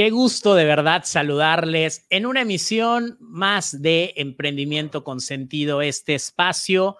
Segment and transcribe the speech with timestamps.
[0.00, 6.96] Qué gusto de verdad saludarles en una emisión más de Emprendimiento con Sentido, este espacio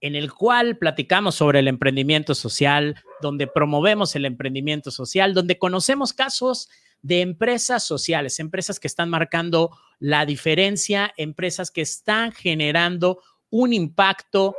[0.00, 6.14] en el cual platicamos sobre el emprendimiento social, donde promovemos el emprendimiento social, donde conocemos
[6.14, 6.70] casos
[7.02, 13.20] de empresas sociales, empresas que están marcando la diferencia, empresas que están generando
[13.50, 14.56] un impacto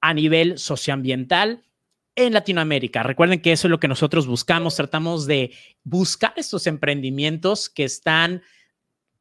[0.00, 1.64] a nivel socioambiental
[2.16, 3.02] en Latinoamérica.
[3.02, 5.52] Recuerden que eso es lo que nosotros buscamos, tratamos de
[5.84, 8.42] buscar estos emprendimientos que están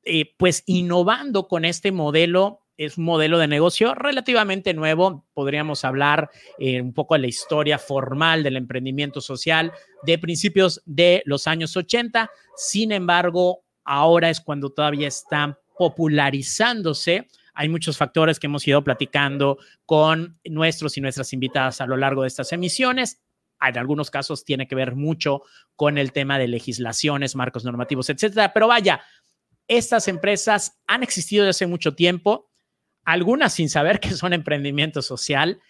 [0.04, 5.26] eh, pues innovando con este modelo es un modelo de negocio relativamente nuevo.
[5.34, 9.72] Podríamos hablar eh, un poco de la historia formal del emprendimiento social
[10.04, 12.30] de principios de los años 80.
[12.58, 17.28] Sin embargo, ahora es cuando todavía están popularizándose.
[17.56, 22.22] Hay muchos factores que hemos ido platicando con nuestros y nuestras invitadas a lo largo
[22.22, 23.22] de estas emisiones.
[23.62, 25.42] En algunos casos tiene que ver mucho
[25.76, 28.54] con el tema de legislaciones, marcos normativos, etcétera.
[28.54, 29.02] Pero vaya,
[29.68, 32.52] estas empresas han existido desde hace mucho tiempo
[33.06, 35.62] algunas sin saber que son emprendimiento social,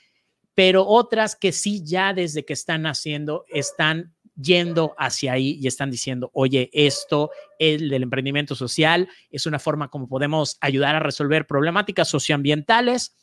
[0.56, 5.90] pero otras que sí ya desde que están haciendo están yendo hacia ahí y están
[5.92, 11.48] diciendo, oye, esto, el del emprendimiento social, es una forma como podemos ayudar a resolver
[11.48, 13.16] problemáticas socioambientales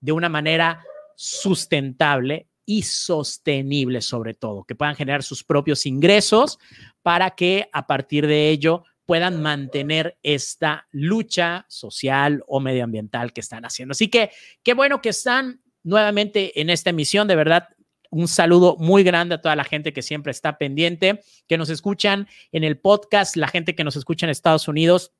[0.00, 0.84] de una manera
[1.16, 6.58] sustentable y sostenible sobre todo, que puedan generar sus propios ingresos
[7.02, 13.64] para que a partir de ello puedan mantener esta lucha social o medioambiental que están
[13.64, 13.92] haciendo.
[13.92, 14.30] Así que
[14.62, 17.68] qué bueno que están nuevamente en esta emisión, de verdad.
[18.14, 22.28] Un saludo muy grande a toda la gente que siempre está pendiente, que nos escuchan
[22.52, 25.12] en el podcast, la gente que nos escucha en Estados Unidos,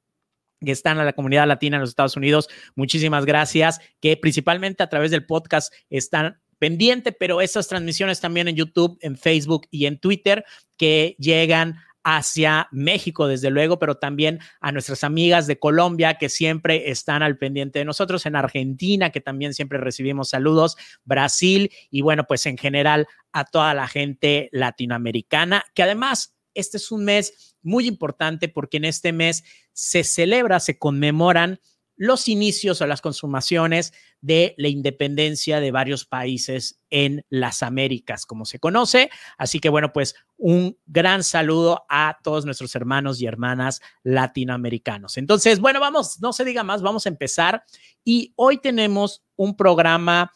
[0.65, 2.49] que están a la comunidad latina en los Estados Unidos.
[2.77, 8.55] Muchísimas gracias, que principalmente a través del podcast están pendiente, pero esas transmisiones también en
[8.55, 10.45] YouTube, en Facebook y en Twitter
[10.77, 16.91] que llegan hacia México, desde luego, pero también a nuestras amigas de Colombia que siempre
[16.91, 22.25] están al pendiente de nosotros, en Argentina, que también siempre recibimos saludos, Brasil y bueno,
[22.25, 27.89] pues en general a toda la gente latinoamericana, que además este es un mes muy
[27.89, 29.43] importante porque en este mes
[29.73, 31.59] se celebra, se conmemoran
[31.97, 38.45] los inicios o las consumaciones de la independencia de varios países en las Américas, como
[38.45, 39.11] se conoce.
[39.39, 45.17] Así que bueno, pues un gran saludo a todos nuestros hermanos y hermanas latinoamericanos.
[45.19, 47.65] Entonces, bueno, vamos, no se diga más, vamos a empezar.
[48.05, 50.33] Y hoy tenemos un programa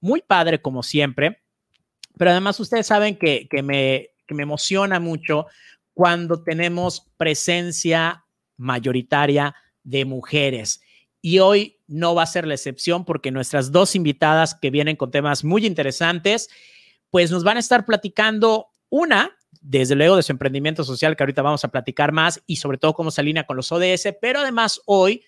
[0.00, 1.42] muy padre, como siempre,
[2.16, 3.48] pero además ustedes saben que,
[4.30, 5.46] me emociona mucho
[5.94, 8.24] cuando tenemos presencia
[8.56, 10.82] mayoritaria de mujeres.
[11.20, 15.10] Y hoy no va a ser la excepción porque nuestras dos invitadas que vienen con
[15.10, 16.48] temas muy interesantes,
[17.10, 21.42] pues nos van a estar platicando una, desde luego, de su emprendimiento social, que ahorita
[21.42, 24.80] vamos a platicar más, y sobre todo cómo se alinea con los ODS, pero además
[24.86, 25.24] hoy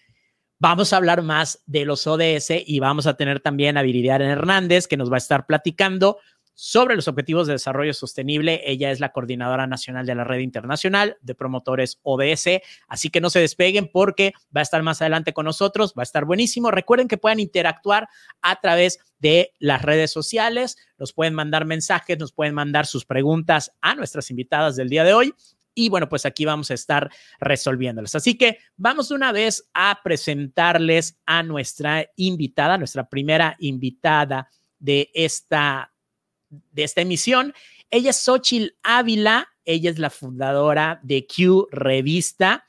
[0.59, 4.87] vamos a hablar más de los ODS y vamos a tener también a Viridiana Hernández,
[4.87, 6.19] que nos va a estar platicando
[6.55, 8.61] sobre los Objetivos de Desarrollo Sostenible.
[8.65, 13.31] Ella es la coordinadora nacional de la Red Internacional de Promotores ODS, así que no
[13.31, 16.71] se despeguen porque va a estar más adelante con nosotros, va a estar buenísimo.
[16.71, 18.09] Recuerden que pueden interactuar
[18.43, 23.73] a través de las redes sociales, nos pueden mandar mensajes, nos pueden mandar sus preguntas
[23.81, 25.35] a nuestras invitadas del día de hoy.
[25.75, 28.15] Y bueno, pues aquí vamos a estar resolviéndolas.
[28.15, 35.11] Así que vamos de una vez a presentarles a nuestra invitada, nuestra primera invitada de
[35.15, 35.93] esta
[36.51, 37.55] de esta emisión.
[37.91, 42.65] Ella es Xochil Ávila, ella es la fundadora de Q Revista,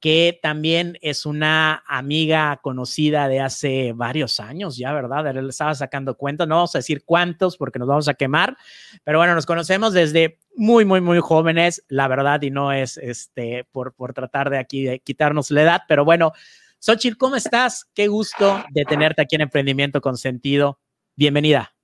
[0.00, 5.34] que también es una amiga conocida de hace varios años ya, ¿verdad?
[5.34, 8.56] Le estaba sacando cuentas, no vamos a decir cuántos porque nos vamos a quemar,
[9.04, 13.64] pero bueno, nos conocemos desde muy, muy, muy jóvenes, la verdad, y no es este
[13.72, 16.32] por, por tratar de aquí de quitarnos la edad, pero bueno,
[16.78, 17.86] Xochil, ¿cómo estás?
[17.94, 20.78] Qué gusto de tenerte aquí en Emprendimiento con Sentido.
[21.16, 21.75] Bienvenida.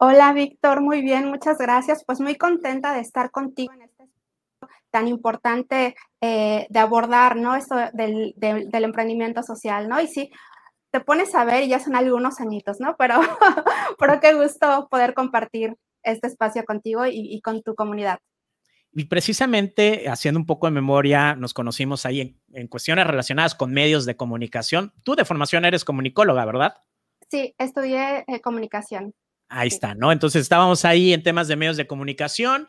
[0.00, 2.04] Hola, Víctor, muy bien, muchas gracias.
[2.04, 4.04] Pues muy contenta de estar contigo en este
[4.90, 7.56] tan importante eh, de abordar, ¿no?
[7.56, 10.00] Esto del, del, emprendimiento social, ¿no?
[10.00, 10.30] Y sí,
[10.92, 12.96] te pones a ver y ya son algunos añitos, ¿no?
[12.96, 13.20] Pero,
[13.98, 15.74] pero qué gusto poder compartir
[16.04, 18.18] este espacio contigo y, y, con tu comunidad.
[18.92, 23.72] Y precisamente haciendo un poco de memoria, nos conocimos ahí en, en cuestiones relacionadas con
[23.72, 24.92] medios de comunicación.
[25.02, 26.76] Tú de formación eres comunicóloga, ¿verdad?
[27.30, 29.12] Sí, estudié eh, comunicación.
[29.48, 30.12] Ahí está, ¿no?
[30.12, 32.68] Entonces estábamos ahí en temas de medios de comunicación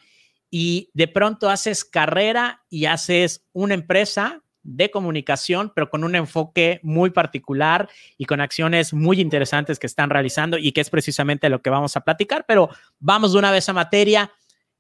[0.50, 6.80] y de pronto haces carrera y haces una empresa de comunicación, pero con un enfoque
[6.84, 11.62] muy particular y con acciones muy interesantes que están realizando y que es precisamente lo
[11.62, 12.46] que vamos a platicar.
[12.48, 14.32] Pero vamos de una vez a materia.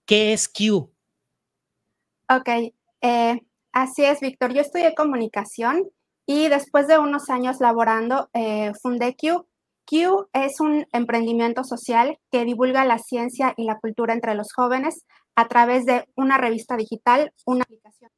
[0.05, 0.91] ¿Qué es Q?
[2.27, 2.49] Ok.
[3.01, 3.39] Eh,
[3.71, 4.53] Así es, Víctor.
[4.53, 5.89] Yo estudié comunicación
[6.25, 9.47] y después de unos años laborando, eh, fundé Q.
[9.89, 15.05] Q es un emprendimiento social que divulga la ciencia y la cultura entre los jóvenes
[15.35, 18.11] a través de una revista digital, una aplicación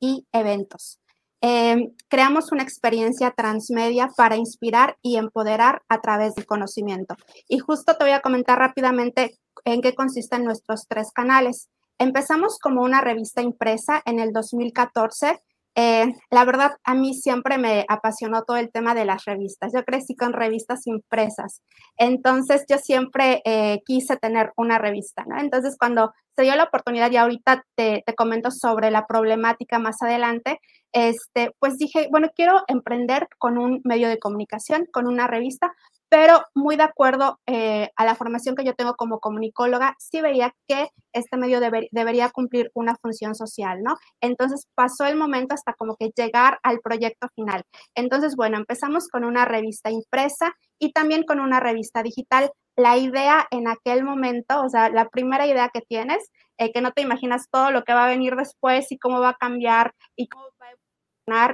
[0.00, 0.98] y eventos.
[1.40, 7.14] Em, creamos una experiencia transmedia para inspirar y empoderar a través del conocimiento.
[7.48, 11.68] Y justo te voy a comentar rápidamente en qué consisten nuestros tres canales.
[11.98, 15.40] Empezamos como una revista impresa en el 2014
[15.74, 19.72] eh, la verdad, a mí siempre me apasionó todo el tema de las revistas.
[19.74, 21.62] Yo crecí con revistas impresas.
[21.96, 25.40] Entonces, yo siempre eh, quise tener una revista, ¿no?
[25.40, 30.02] Entonces, cuando se dio la oportunidad, y ahorita te, te, comento sobre la problemática más
[30.02, 30.60] adelante,
[30.92, 35.72] este, pues dije, bueno, quiero emprender con un medio de comunicación, con una revista,
[36.12, 40.54] pero muy de acuerdo eh, a la formación que yo tengo como comunicóloga, sí veía
[40.68, 43.96] que este medio debería cumplir una función social, ¿no?
[44.20, 47.62] Entonces pasó el momento hasta como que llegar al proyecto final.
[47.94, 52.50] Entonces, bueno, empezamos con una revista impresa y también con una revista digital.
[52.76, 56.92] La idea en aquel momento, o sea, la primera idea que tienes, eh, que no
[56.92, 60.28] te imaginas todo lo que va a venir después y cómo va a cambiar y
[60.28, 60.44] cómo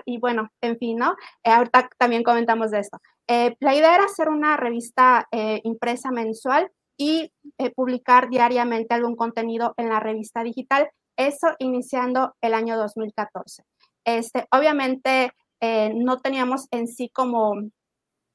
[0.05, 1.15] y bueno, en fin, ¿no?
[1.45, 2.99] Eh, ahorita también comentamos de esto.
[3.29, 9.17] Eh, la idea era hacer una revista eh, impresa mensual y eh, publicar diariamente algún
[9.17, 13.65] contenido en la revista digital, eso iniciando el año 2014.
[14.05, 15.31] Este, obviamente
[15.61, 17.55] no teníamos en sí como,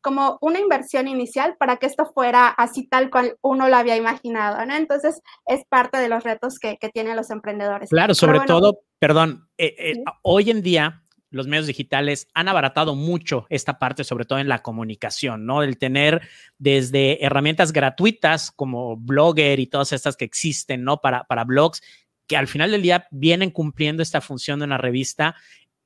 [0.01, 4.65] como una inversión inicial para que esto fuera así tal cual uno lo había imaginado,
[4.65, 4.75] ¿no?
[4.75, 7.89] Entonces es parte de los retos que, tienen los emprendedores.
[7.89, 9.47] Claro, sobre todo, perdón,
[10.21, 11.02] hoy en día
[11.33, 15.63] los medios digitales han abaratado mucho esta parte, sobre todo en la comunicación, ¿no?
[15.63, 16.21] El tener
[16.59, 21.01] desde herramientas gratuitas como Blogger y todas estas que existen, ¿no?
[21.01, 21.81] Para, para blogs,
[22.27, 25.35] que al final del día vienen cumpliendo esta función de una revista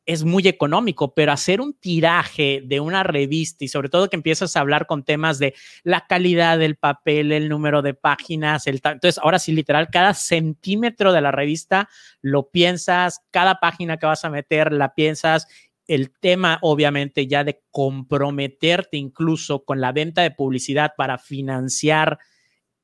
[0.07, 4.55] es muy económico, pero hacer un tiraje de una revista y sobre todo que empiezas
[4.55, 9.19] a hablar con temas de la calidad del papel, el número de páginas, el entonces
[9.21, 11.89] ahora sí literal cada centímetro de la revista
[12.21, 15.45] lo piensas, cada página que vas a meter la piensas,
[15.87, 22.17] el tema obviamente ya de comprometerte incluso con la venta de publicidad para financiar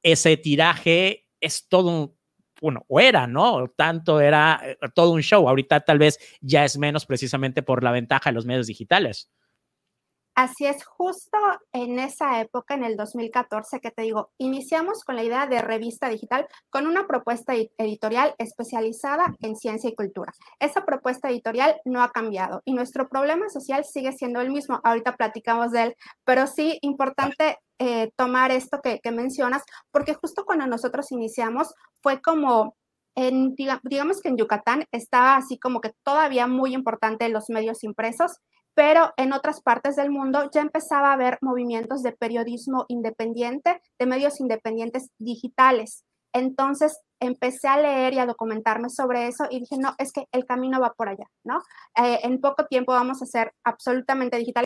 [0.03, 2.17] ese tiraje es todo
[2.63, 3.67] bueno, o era, ¿no?
[3.75, 5.49] Tanto era eh, todo un show.
[5.49, 9.29] Ahorita tal vez ya es menos precisamente por la ventaja de los medios digitales.
[10.33, 11.37] Así es, justo
[11.73, 16.09] en esa época, en el 2014, que te digo, iniciamos con la idea de revista
[16.09, 20.31] digital con una propuesta editorial especializada en ciencia y cultura.
[20.59, 24.79] Esa propuesta editorial no ha cambiado y nuestro problema social sigue siendo el mismo.
[24.83, 30.65] Ahorita platicamos de él, pero sí importante eh, tomar esto que, mencionas, porque justo cuando
[30.67, 32.77] nosotros iniciamos fue como
[33.15, 38.39] en, digamos que en Yucatán estaba así como que todavía muy importante los medios impresos
[38.75, 44.05] pero en otras partes del mundo ya empezaba a haber movimientos de periodismo independiente, de
[44.05, 46.05] medios independientes digitales.
[46.33, 50.45] Entonces empecé a leer y a documentarme sobre eso y dije, no, es que el
[50.45, 51.59] camino va por allá, ¿no?
[51.95, 54.65] Eh, en poco tiempo vamos a ser absolutamente digital,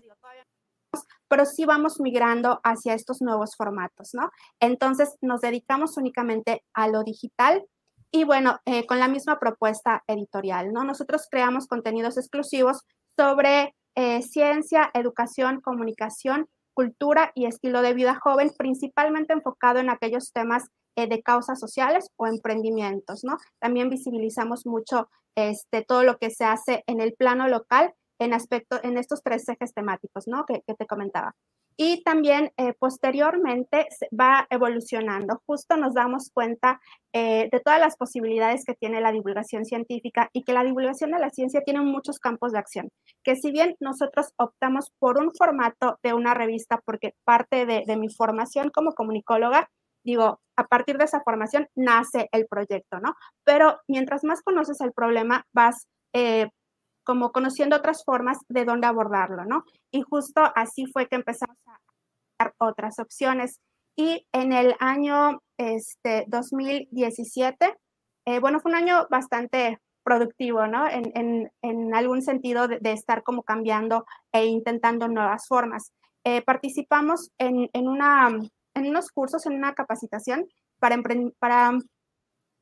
[1.28, 4.32] pero sí vamos migrando hacia estos nuevos formatos, ¿no?
[4.60, 7.66] Entonces nos dedicamos únicamente a lo digital
[8.12, 10.84] y bueno, eh, con la misma propuesta editorial, ¿no?
[10.84, 12.84] Nosotros creamos contenidos exclusivos
[13.18, 20.32] sobre eh, ciencia, educación, comunicación, cultura y estilo de vida joven, principalmente enfocado en aquellos
[20.32, 23.38] temas eh, de causas sociales o emprendimientos, ¿no?
[23.60, 28.80] También visibilizamos mucho este, todo lo que se hace en el plano local en, aspecto,
[28.84, 30.46] en estos tres ejes temáticos, ¿no?
[30.46, 31.36] Que, que te comentaba
[31.78, 33.88] y también eh, posteriormente
[34.20, 35.42] va evolucionando.
[35.46, 36.82] Justo nos damos cuenta
[37.14, 41.20] eh, de todas las posibilidades que tiene la divulgación científica y que la divulgación de
[41.20, 42.90] la ciencia tiene muchos campos de acción,
[43.24, 48.10] que si bien nosotros optamos por un formato de una revista, porque parte de, mi
[48.10, 49.70] formación como comunicóloga,
[50.04, 53.14] digo, a partir de esa formación nace el proyecto, ¿no?
[53.44, 56.50] Pero mientras más conoces el problema, vas eh,
[57.08, 59.64] como conociendo otras formas de dónde abordarlo, ¿no?
[59.92, 61.80] Y justo así fue que empezamos a
[62.38, 63.62] dar otras opciones.
[63.96, 67.78] Y en el año este, 2017,
[68.26, 70.86] eh, bueno, fue un año bastante productivo, ¿no?
[70.90, 71.50] En,
[71.96, 75.94] algún sentido de, estar como cambiando e intentando nuevas formas.
[76.26, 78.28] Eh, participamos en, una,
[78.74, 80.46] en unos cursos, en una capacitación
[80.80, 81.02] para,
[81.40, 81.72] para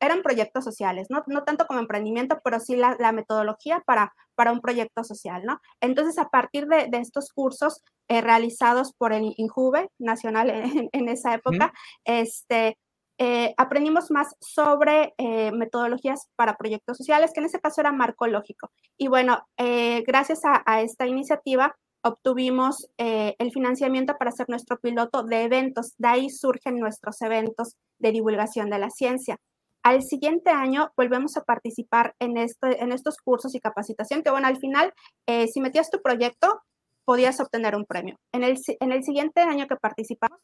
[0.06, 1.24] eran proyectos sociales, ¿no?
[1.28, 5.60] No tanto como emprendimiento, pero sí la, metodología para, para un proyecto social, ¿no?
[5.82, 10.50] Entonces, a partir de, estos cursos eh, realizados por el INJUVE nacional
[10.94, 12.78] en, esa época, este,
[13.18, 18.28] eh, aprendimos más sobre eh, metodologías para proyectos sociales, que en ese caso era marco
[18.28, 18.72] lógico.
[18.98, 25.42] Y bueno, eh, gracias a, esta iniciativa obtuvimos el financiamiento para hacer nuestro piloto de
[25.42, 25.96] eventos.
[25.98, 29.38] De ahí surgen nuestros eventos de divulgación de la ciencia.
[29.86, 34.48] Al siguiente año volvemos a participar en, este, en estos cursos y capacitación, que bueno,
[34.48, 34.92] al final,
[35.28, 36.60] si metías tu proyecto,
[37.06, 38.18] podías obtener un premio.
[38.34, 40.40] En el, en el siguiente año que participamos,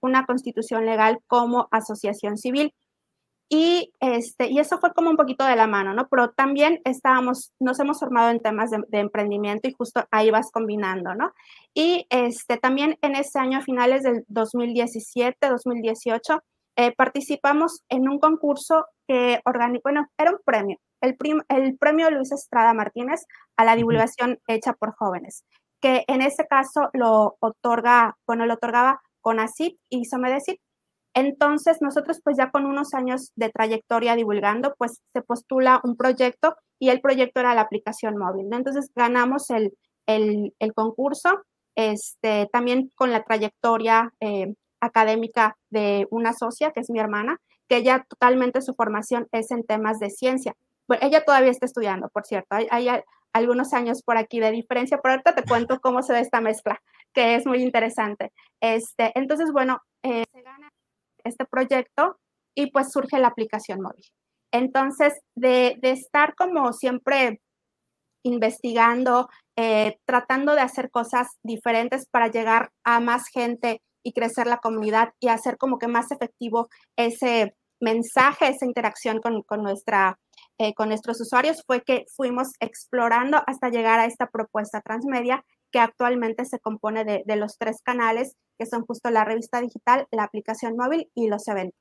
[0.00, 2.72] una constitución legal como asociación civil.
[3.50, 6.06] Y, este, y eso fue como un poquito de la mano, ¿no?
[6.10, 11.14] Pero también estábamos, nos hemos formado en temas de, emprendimiento y justo ahí vas combinando,
[11.14, 11.32] ¿no?
[11.74, 16.42] Y este, también en ese año, finales del 2017, 2018,
[16.78, 21.16] eh, participamos en un concurso que organizó, bueno, era un premio, el,
[21.48, 25.44] el premio Luis Estrada Martínez a la divulgación hecha por jóvenes,
[25.82, 30.60] que en ese caso lo otorga, bueno, lo otorgaba CONACYT y SOMEDECIT.
[31.14, 36.54] Entonces, nosotros pues ya con unos años de trayectoria divulgando, pues se postula un proyecto
[36.78, 38.46] y el proyecto era la aplicación móvil.
[38.52, 39.72] Entonces, ganamos el,
[40.76, 41.42] concurso,
[41.74, 47.76] este, también con la trayectoria eh, académica de una socia, que es mi hermana, que
[47.76, 50.54] ella totalmente su formación es en temas de ciencia.
[50.88, 52.48] Bueno, ella todavía está estudiando, por cierto.
[52.50, 52.88] Hay, hay,
[53.34, 56.80] algunos años por aquí de diferencia, pero ahorita te cuento cómo se da esta mezcla,
[57.12, 58.32] que es muy interesante.
[58.60, 60.70] Este, entonces, bueno, eh, se gana
[61.24, 62.18] este proyecto
[62.54, 64.04] y pues surge la aplicación móvil.
[64.52, 67.40] Entonces, de, estar como siempre
[68.24, 74.58] investigando, eh, tratando de hacer cosas diferentes para llegar a más gente y crecer la
[74.58, 80.18] comunidad y hacer como que más efectivo ese mensaje, esa interacción con, con nuestra
[80.60, 85.78] eh, con nuestros usuarios fue que fuimos explorando hasta llegar a esta propuesta transmedia que
[85.78, 90.76] actualmente se compone de, los tres canales, que son justo la revista digital, la aplicación
[90.76, 91.78] móvil y los eventos.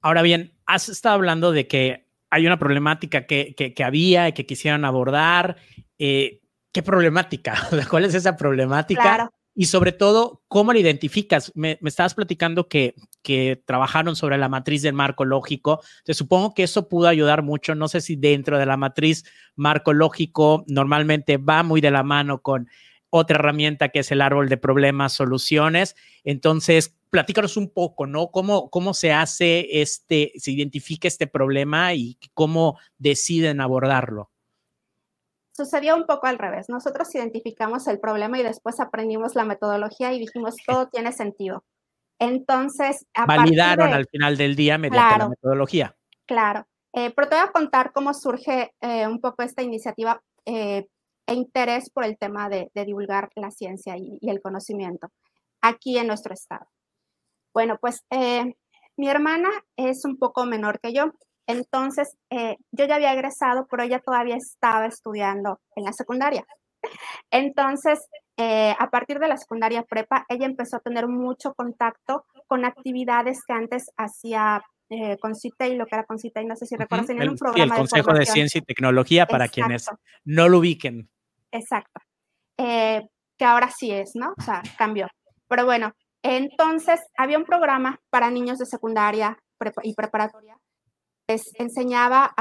[0.00, 4.46] Ahora bien, has estado hablando de que hay una problemática que, que, había y que
[4.46, 5.56] quisieran abordar.
[5.98, 6.40] Eh,
[6.72, 7.54] ¿Qué problemática?
[7.90, 9.02] ¿Cuál es esa problemática?
[9.02, 9.32] Claro.
[9.60, 11.50] Y sobre todo, ¿cómo la identificas?
[11.56, 12.94] Me, estabas platicando que,
[13.66, 15.80] trabajaron sobre la matriz del marco lógico.
[16.04, 17.74] Te supongo que eso pudo ayudar mucho.
[17.74, 19.24] No sé si dentro de la matriz
[19.56, 22.68] marco lógico normalmente va muy de la mano con
[23.10, 25.96] otra herramienta que es el árbol de problemas, soluciones.
[26.22, 28.30] Entonces, platícanos un poco, ¿no?
[28.30, 34.30] ¿Cómo, cómo se hace este, se identifica este problema y cómo deciden abordarlo?
[35.58, 36.68] Sucedió un poco al revés.
[36.68, 41.64] Nosotros identificamos el problema y después aprendimos la metodología y dijimos, todo tiene sentido.
[42.20, 45.96] Entonces, validaron al final del día mediante la metodología.
[46.26, 46.66] Claro.
[46.92, 50.86] Eh, pero te voy a contar cómo surge eh, un poco esta iniciativa eh,
[51.26, 55.08] e interés por el tema de, divulgar la ciencia y, y, el conocimiento
[55.60, 56.66] aquí en nuestro estado.
[57.52, 58.04] Bueno, pues
[58.96, 61.12] mi hermana es un poco menor que yo.
[61.48, 66.46] Entonces, eh, yo ya había egresado, pero ella todavía estaba estudiando en la secundaria.
[67.30, 72.66] Entonces, eh, a partir de la secundaria prepa, ella empezó a tener mucho contacto con
[72.66, 76.76] actividades que antes hacía eh, con CITEI, lo que era con CITEI, no sé si
[76.76, 79.86] recuerdas, tenían un programa el Consejo de, Ciencia y Tecnología para quienes
[80.24, 81.10] no lo ubiquen.
[81.50, 82.00] Exacto.
[82.56, 84.34] que ahora sí es, ¿no?
[84.36, 85.08] O sea, cambió.
[85.48, 89.38] Pero bueno, entonces había un programa para niños de secundaria
[89.82, 90.58] y preparatoria
[91.28, 92.34] les enseñaba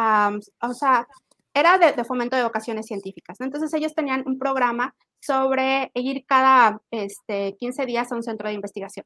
[0.61, 1.07] o sea,
[1.53, 3.37] era de, fomento de vocaciones científicas.
[3.41, 8.55] Entonces ellos tenían un programa sobre ir cada este, 15 días a un centro de
[8.55, 9.05] investigación.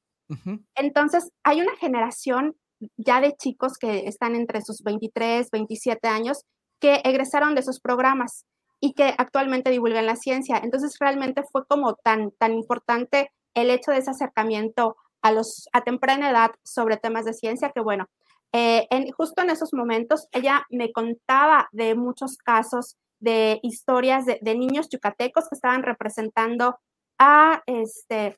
[0.76, 2.56] Entonces hay una generación
[2.98, 6.46] ya de chicos que están entre sus 23, 27 años
[6.80, 8.46] que egresaron de esos programas
[8.80, 10.60] y que actualmente divulgan la ciencia.
[10.64, 15.82] Entonces realmente fue como tan, tan importante el hecho de ese acercamiento a, los, a
[15.82, 18.08] temprana edad sobre temas de ciencia que bueno,
[18.54, 24.90] eh, justo en esos momentos, ella me contaba de muchos casos de historias de, niños
[24.90, 26.80] yucatecos que estaban representando
[27.20, 28.36] a, este,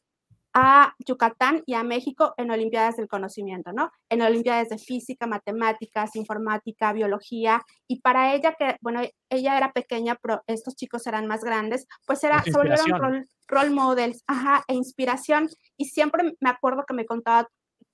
[0.54, 3.92] a Yucatán y a México en Olimpiadas del Conocimiento, ¿no?
[4.10, 7.64] En Olimpiadas de Física, Matemáticas, Informática, Biología.
[7.88, 12.24] Y para ella, que, bueno, ella era pequeña, pero estos chicos eran más grandes, pues
[12.26, 15.50] era, sobre role, role models, ajá, e inspiración.
[15.78, 17.48] Y siempre me acuerdo que me contaba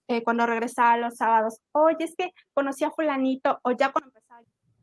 [0.10, 4.42] eh, cuando regresaba los sábados, oye, es que conocí a fulanito, o ya cuando empezaba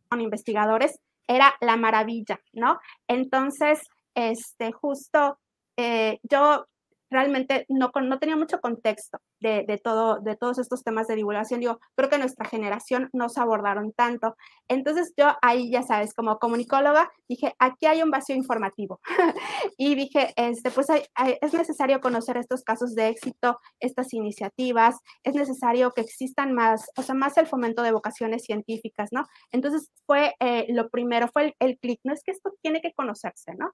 [0.09, 2.79] con investigadores, era la maravilla, ¿no?
[3.09, 3.81] Entonces,
[4.15, 5.39] este, justo
[5.77, 6.67] eh, yo
[7.11, 11.61] realmente no, no tenía mucho contexto de, de, todo, de todos estos temas de divulgación.
[11.61, 14.37] Digo, creo que nuestra generación no se abordaron tanto.
[14.69, 19.01] Entonces yo ahí, ya sabes, como comunicóloga, dije, aquí hay un vacío informativo.
[19.79, 25.93] y dije, este, pues es necesario conocer estos casos de éxito, estas iniciativas, es necesario
[25.93, 29.27] que existan más, o sea, más el fomento de vocaciones científicas, ¿no?
[29.53, 32.93] Entonces fue eh, lo primero, fue el, el clic, no es que esto tiene que
[32.93, 33.73] conocerse, ¿no?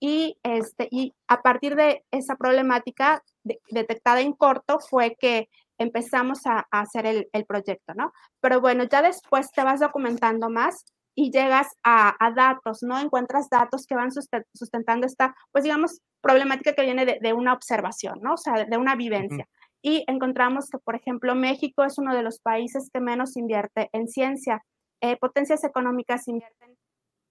[0.00, 3.22] Y, este, y a partir de esa problemática
[3.70, 5.48] detectada en corto fue que
[5.78, 8.12] empezamos a, hacer el, el, proyecto, ¿no?
[8.40, 10.84] Pero bueno, ya después te vas documentando más
[11.14, 12.98] y llegas a, a datos, ¿no?
[12.98, 18.20] Encuentras datos que van sustentando esta, pues digamos, problemática que viene de, de una observación,
[18.22, 18.34] ¿no?
[18.34, 19.46] O sea, de una vivencia.
[19.82, 24.08] Y encontramos que, por ejemplo, México es uno de los países que menos invierte en
[24.08, 24.64] ciencia.
[25.02, 26.76] Eh, potencias económicas invierten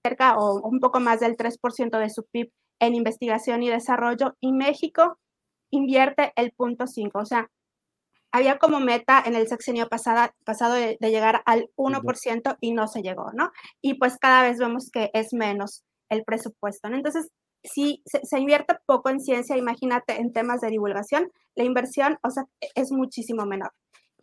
[0.04, 4.52] cerca o un poco más del 3% de su PIB en investigación y desarrollo y
[4.52, 5.18] México
[5.70, 7.18] invierte el punto 5.
[7.18, 7.50] O sea,
[8.32, 13.02] había como meta en el sexenio pasada, pasado de, llegar al 1% y no se
[13.02, 13.50] llegó, ¿no?
[13.80, 16.96] Y pues cada vez vemos que es menos el presupuesto, ¿no?
[16.96, 17.28] Entonces,
[17.62, 22.30] si se, se, invierte poco en ciencia, imagínate en temas de divulgación, la inversión, o
[22.30, 22.44] sea,
[22.74, 23.70] es muchísimo menor.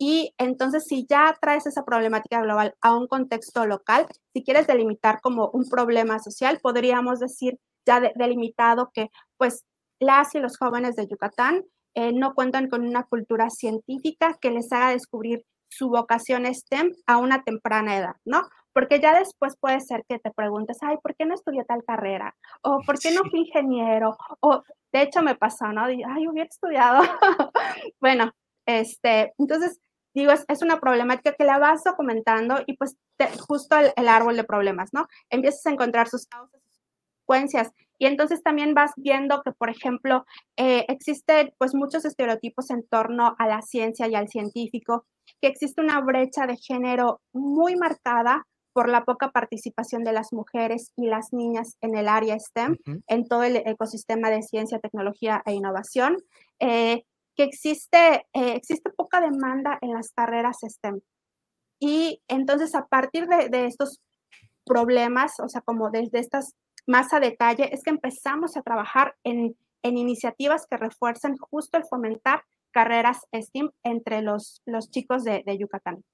[0.04, 5.20] Y entonces, si ya traes esa problemática global a un contexto local, si quieres delimitar
[5.20, 9.64] como un problema social, podríamos decir ya delimitado que pues
[10.00, 11.62] las y los jóvenes de Yucatán
[11.94, 17.18] eh, no cuentan con una cultura científica que les haga descubrir su vocación STEM a
[17.18, 18.42] una temprana edad, ¿no?
[18.72, 22.34] Porque ya después puede ser que te preguntes, ay, ¿por qué no estudié tal carrera?
[22.62, 24.16] O ¿por qué no fui ingeniero?
[24.40, 25.84] O de hecho me pasó, ¿no?
[25.84, 27.02] ay, hubiera estudiado.
[28.00, 28.32] bueno,
[28.66, 29.78] este, entonces
[30.14, 32.96] digo, es, es, una problemática que la vas documentando y pues
[33.48, 35.06] justo el, el, árbol de problemas, ¿no?
[35.30, 36.62] Empiezas a encontrar sus causas,
[37.98, 40.24] y entonces también vas viendo que, por ejemplo,
[40.56, 45.06] eh, existen pues muchos estereotipos en torno a la ciencia y al científico,
[45.40, 50.92] que existe una brecha de género muy marcada por la poca participación de las mujeres
[50.96, 55.52] y las niñas en el área STEM, en todo el ecosistema de ciencia, tecnología e
[55.52, 56.16] innovación,
[56.58, 57.04] eh,
[57.36, 61.00] que existe, eh, existe poca demanda en las carreras STEM.
[61.80, 64.00] Y entonces a partir de, de estos
[64.64, 66.54] problemas, o sea, como desde estas
[66.86, 71.84] más a detalle es que empezamos a trabajar en, en iniciativas que refuercen justo el
[71.84, 72.42] fomentar
[72.72, 76.04] carreras STEAM entre los, los chicos de, de Yucatán.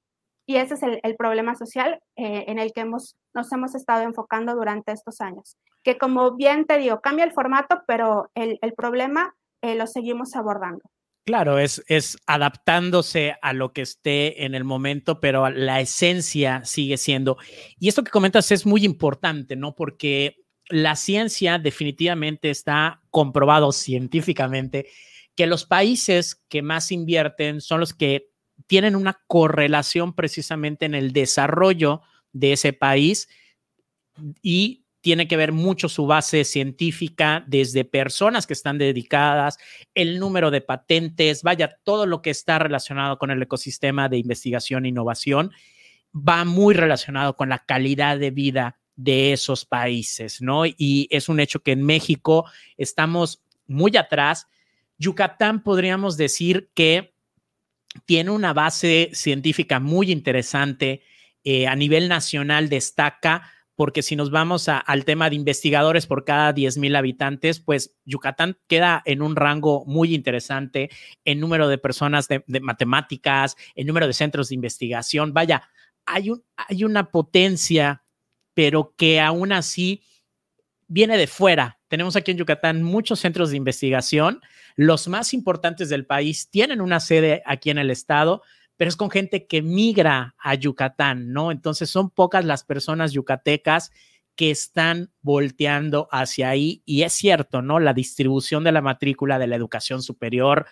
[0.47, 4.03] Y ese es el, el problema social eh, en el que hemos, nos hemos estado
[4.03, 5.57] enfocando durante estos años.
[5.85, 10.35] Que como bien te digo, cambia el formato, pero el, el problema eh, lo seguimos
[10.37, 10.83] abordando.
[11.29, 17.37] Claro, es, adaptándose a lo que esté en el momento, pero la esencia sigue siendo.
[17.79, 19.75] Y esto que comentas es muy importante, ¿no?
[19.75, 24.87] Porque la ciencia definitivamente está comprobado científicamente
[25.35, 28.31] que los países que más invierten son los que
[28.67, 32.01] tienen una correlación precisamente en el desarrollo
[32.33, 33.29] de ese país
[34.41, 39.59] y tiene que ver mucho su base científica desde personas que están dedicadas,
[39.95, 44.85] el número de patentes, vaya, todo lo que está relacionado con el ecosistema de investigación
[44.85, 45.53] e innovación
[46.15, 50.67] va muy relacionado con la calidad de vida de esos países, ¿no?
[50.67, 54.49] Y es un hecho que en México estamos muy atrás.
[54.99, 57.15] Yucatán podríamos decir que
[58.07, 61.03] tiene una base científica muy interesante.
[61.45, 66.53] Eh, a nivel nacional destaca, porque si nos vamos al tema de investigadores por cada
[66.53, 70.91] 10 mil habitantes, pues Yucatán queda en un rango muy interesante
[71.25, 75.33] en número de personas de, de matemáticas, en número de centros de investigación.
[75.33, 75.63] Vaya,
[76.07, 78.03] hay, un, hay una potencia
[78.59, 80.03] pero que aún así
[80.89, 81.79] viene de fuera.
[81.87, 84.41] Tenemos aquí en Yucatán muchos centros de investigación.
[84.75, 88.43] Los más importantes del país tienen una sede aquí en el estado,
[88.79, 91.51] pero es con gente que migra a Yucatán, ¿no?
[91.51, 93.91] Entonces son pocas las personas yucatecas
[94.37, 96.83] que están volteando hacia ahí.
[96.87, 97.81] Y es cierto, ¿no?
[97.81, 100.67] La distribución de la matrícula de la educación superior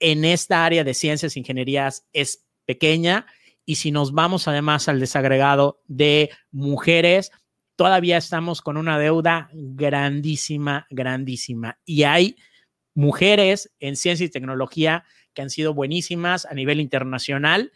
[0.00, 3.26] en esta área de ciencias e ingenierías es pequeña
[3.66, 7.32] y si nos vamos además al desagregado de mujeres,
[7.76, 11.78] todavía estamos con una deuda grandísima, grandísima.
[11.84, 12.36] Y hay
[12.94, 15.04] mujeres en ciencia y tecnología
[15.36, 17.70] que han sido buenísimas a nivel internacional,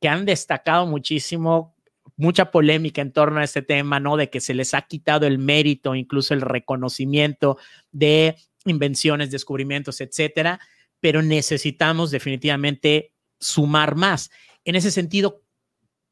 [0.00, 1.76] que han destacado muchísimo,
[2.16, 4.16] mucha polémica en torno a este tema, ¿no?
[4.16, 7.58] De que se les ha quitado el mérito, incluso el reconocimiento
[7.92, 10.58] de invenciones, descubrimientos, etcétera,
[10.98, 14.30] pero necesitamos definitivamente sumar más.
[14.64, 15.42] En ese sentido,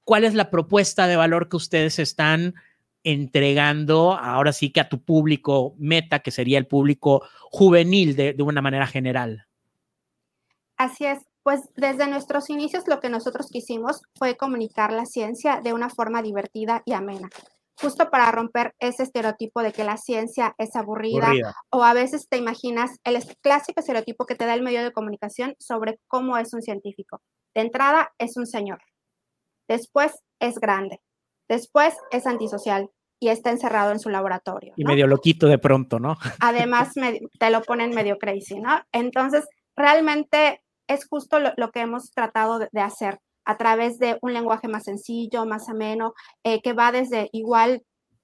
[0.05, 2.55] ¿cuál es la propuesta de valor que ustedes están
[3.05, 8.43] entregando ahora sí que a tu público meta, que sería el público juvenil de, de
[8.43, 9.47] una manera general.
[10.77, 11.19] Así es.
[11.43, 16.23] Pues desde nuestros inicios lo que nosotros quisimos fue comunicar la ciencia de una forma
[16.23, 17.29] divertida y amena
[17.83, 21.31] justo para romper ese estereotipo de que la ciencia es aburrida,
[21.71, 25.55] o a veces te imaginas el clásico estereotipo que te da el medio de comunicación
[25.59, 27.21] sobre cómo es un científico.
[27.55, 28.81] De entrada es un señor,
[29.69, 31.01] después es grande,
[31.49, 34.75] después es antisocial y está encerrado en su laboratorio.
[34.77, 36.17] Y medio loquito de pronto, ¿no?
[36.41, 36.93] Además
[37.39, 38.81] te lo ponen medio crazy, ¿no?
[38.93, 44.69] Entonces, realmente es justo lo, que hemos tratado de hacer a través de un lenguaje
[44.69, 47.83] más sencillo, más ameno, eh, que va desde igual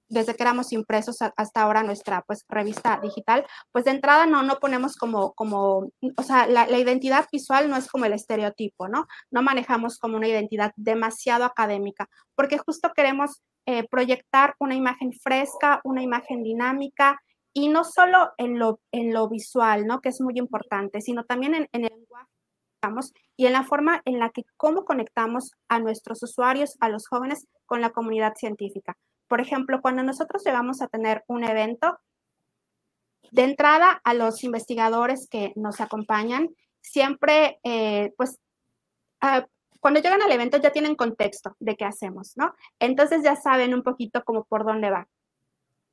[0.09, 4.57] desde que éramos impresos hasta ahora nuestra pues revista digital, pues de entrada no, no
[4.57, 9.05] ponemos como, como o sea, la, identidad visual no es como el estereotipo, ¿no?
[9.31, 15.79] No manejamos como una identidad demasiado académica, porque justo queremos eh, proyectar una imagen fresca,
[15.83, 17.21] una imagen dinámica,
[17.53, 20.01] y no solo en lo, en lo visual, ¿no?
[20.01, 22.29] Que es muy importante, sino también en, el lenguaje
[23.35, 27.47] y en la forma en la que cómo conectamos a nuestros usuarios, a los jóvenes,
[27.65, 28.97] con la comunidad científica.
[29.27, 31.99] Por ejemplo, cuando nosotros llegamos a tener un evento,
[33.31, 36.49] de entrada a los investigadores que nos acompañan,
[36.81, 38.39] siempre, eh, pues,
[39.21, 39.45] ah,
[39.79, 42.53] cuando llegan al evento ya tienen contexto de qué hacemos, ¿no?
[42.79, 45.07] Entonces ya saben un poquito como por dónde va.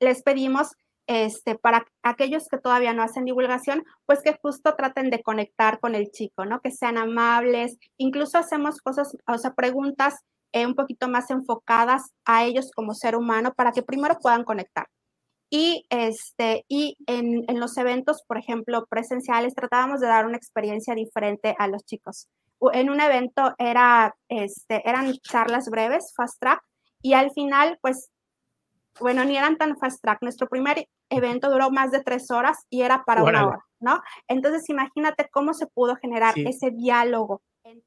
[0.01, 5.23] Les pedimos este, para aquellos que todavía no hacen divulgación, pues que justo traten de
[5.23, 6.61] conectar con el chico, ¿no?
[6.61, 10.15] Que sean amables, incluso hacemos cosas, o sea, preguntas
[10.53, 14.87] eh, un poquito más enfocadas a ellos como ser humano para que primero puedan conectar.
[15.51, 21.55] Y, este, y en, los eventos, por ejemplo, presenciales, tratábamos de dar una experiencia diferente
[21.59, 22.29] a los chicos.
[22.73, 26.63] En un evento era, este, eran charlas breves, fast track,
[27.03, 28.11] y al final, pues
[29.01, 30.19] bueno, ni eran tan fast track.
[30.23, 34.01] Nuestro primer evento duró más de tres horas y era para una hora, ¿no?
[34.29, 37.85] Entonces, imagínate cómo se pudo generar ese diálogo entre el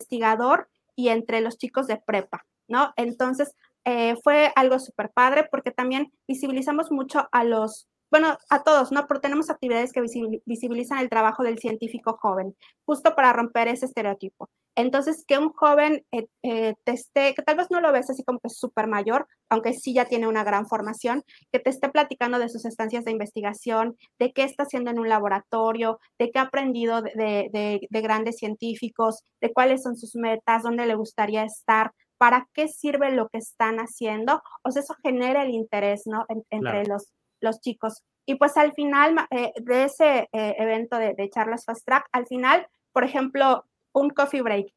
[0.00, 2.92] investigador y entre los chicos de prepa, ¿no?
[2.96, 8.90] Entonces, eh, fue algo súper padre porque también visibilizamos mucho a los bueno, a todos,
[8.90, 9.06] ¿no?
[9.06, 10.00] Pero tenemos actividades que
[10.46, 14.48] visibilizan el trabajo del científico joven, justo para romper ese estereotipo.
[14.78, 18.22] Entonces, que un joven eh, eh, te esté, que tal vez no lo ves así
[18.22, 21.88] como que es súper mayor, aunque sí ya tiene una gran formación, que te esté
[21.88, 26.38] platicando de sus estancias de investigación, de qué está haciendo en un laboratorio, de qué
[26.38, 32.48] ha aprendido de, grandes científicos, de cuáles son sus metas, dónde le gustaría estar, para
[32.54, 36.24] qué sirve lo que están haciendo, o sea, eso genera el interés, ¿no?
[36.50, 38.04] entre los, los chicos.
[38.26, 42.68] Y pues al final eh, de ese eh, evento de, charlas fast track, al final,
[42.92, 44.72] por ejemplo, un coffee break,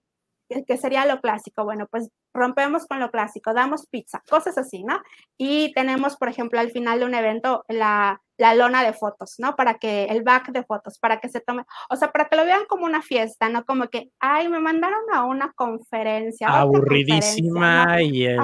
[0.68, 1.64] que, sería lo clásico.
[1.64, 5.02] Bueno, pues rompemos con lo clásico, damos pizza, cosas así, ¿no?
[5.38, 9.56] Y tenemos, por ejemplo, al final de un evento la, la lona de fotos, ¿no?
[9.56, 12.46] Para que el back de fotos, para que se tome, o sea, para que lo
[12.46, 13.66] vean como una fiesta, ¿no?
[13.66, 16.48] Como que, ay, me mandaron a una conferencia.
[16.48, 18.40] Aburridísima y el...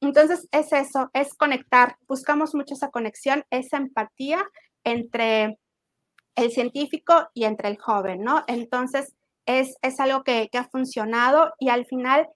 [0.00, 1.96] Entonces es eso, es conectar.
[2.08, 4.42] Buscamos mucho esa conexión, esa empatía
[4.84, 5.58] entre
[6.36, 8.44] el científico y entre el joven, ¿no?
[8.46, 9.14] Entonces
[9.46, 12.28] es, es algo que, que, ha funcionado y al final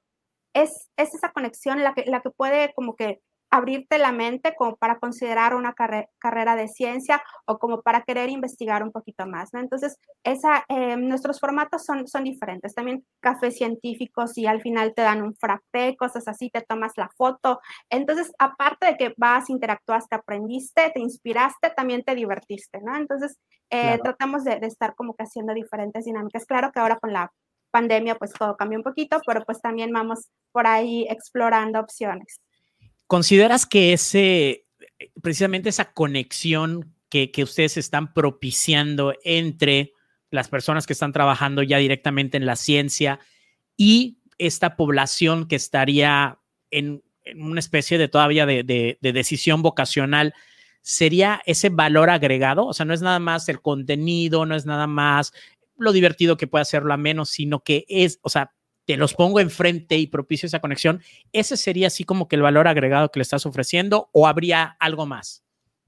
[0.54, 3.20] es, es esa conexión la que, la que puede como que
[3.54, 8.82] abrirte la mente como para considerar una carrera de ciencia o como para querer investigar
[8.82, 9.60] un poquito más, ¿no?
[9.60, 12.74] Entonces, esa, eh, nuestros formatos son, son diferentes.
[12.74, 17.08] También cafés científicos y al final te dan un frappé, cosas así, te tomas la
[17.16, 17.60] foto.
[17.90, 22.96] Entonces, aparte de que vas, interactuaste, aprendiste, te inspiraste, también te divertiste, ¿no?
[22.96, 23.38] Entonces,
[23.70, 26.44] eh, tratamos de, de estar como que haciendo diferentes dinámicas.
[26.44, 27.30] Claro que ahora con la
[27.70, 32.40] pandemia pues todo cambió un poquito, pero pues también vamos por ahí explorando opciones.
[33.06, 34.66] ¿Consideras que ese,
[35.22, 39.92] precisamente esa conexión que, ustedes están propiciando entre
[40.30, 43.20] las personas que están trabajando ya directamente en la ciencia
[43.76, 46.40] y esta población que estaría
[46.72, 47.04] en,
[47.36, 50.34] una especie de todavía de, decisión vocacional,
[50.82, 52.66] sería ese valor agregado?
[52.66, 55.32] O sea, no es nada más el contenido, no es nada más
[55.78, 58.52] lo divertido que puede hacerlo a menos, sino que es, o sea,
[58.86, 62.68] te los pongo enfrente y propicio esa conexión, ¿ese sería así como que el valor
[62.68, 65.42] agregado que le estás ofreciendo o habría algo más?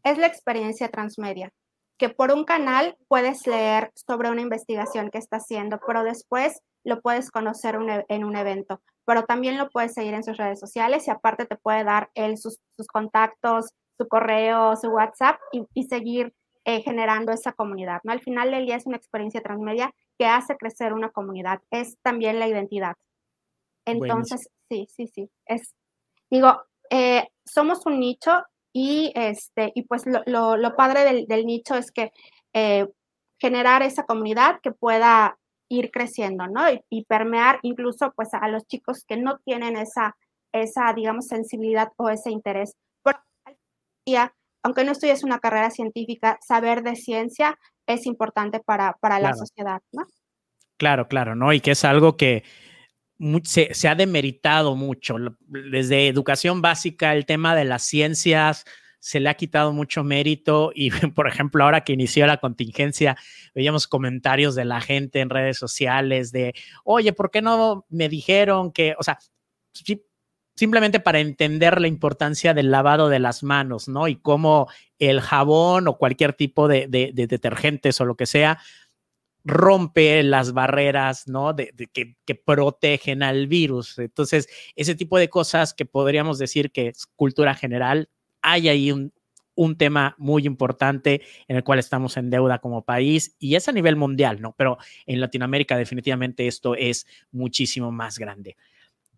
[0.04, 1.52] Es la experiencia transmedia,
[1.98, 7.00] que por un canal puedes leer sobre una investigación que está haciendo, pero después lo
[7.00, 11.06] puedes conocer e, en un evento, pero también lo puedes seguir en sus redes sociales
[11.06, 12.58] y aparte te puede dar él sus,
[12.92, 13.66] contactos,
[13.98, 16.32] su correo, su WhatsApp y, seguir
[16.68, 18.00] eh, generando esa comunidad.
[18.02, 18.10] ¿no?
[18.10, 22.40] Al final del día es una experiencia transmedia que hace crecer una comunidad, es también
[22.40, 22.96] la identidad.
[23.84, 25.76] Entonces, sí, sí, sí, es,
[26.28, 31.76] digo, eh, somos un nicho y, este, y pues lo, lo, padre del, del, nicho
[31.76, 32.12] es que
[32.52, 32.88] eh,
[33.38, 36.62] generar esa comunidad que pueda ir creciendo, ¿no?
[36.90, 40.16] Y, permear incluso pues a los chicos que no tienen esa,
[40.52, 42.76] esa digamos, sensibilidad o ese interés.
[43.04, 43.20] Pero
[44.66, 49.80] aunque no estudies una carrera científica, saber de ciencia es importante para, para la sociedad,
[49.92, 50.08] ¿no?
[50.76, 51.52] Claro, claro, ¿no?
[51.52, 52.42] Y que es algo que
[53.44, 55.18] se, se, ha demeritado mucho.
[55.46, 58.64] Desde educación básica, el tema de las ciencias
[58.98, 63.16] se le ha quitado mucho mérito y, por ejemplo, ahora que inició la contingencia,
[63.54, 68.72] veíamos comentarios de la gente en redes sociales de, oye, ¿por qué no me dijeron
[68.72, 69.16] que, o sea,
[70.56, 74.08] simplemente para entender la importancia del lavado de las manos, ¿no?
[74.08, 78.58] Y cómo el jabón o cualquier tipo de, de, de detergentes o lo que sea
[79.46, 81.52] rompe las barreras, ¿no?
[81.52, 83.98] De, que, protegen al virus.
[83.98, 88.10] Entonces, ese tipo de cosas que podríamos decir que es cultura general,
[88.42, 93.54] hay ahí un tema muy importante en el cual estamos en deuda como país y
[93.54, 94.52] es a nivel mundial, ¿no?
[94.58, 98.56] Pero en Latinoamérica definitivamente esto es muchísimo más grande.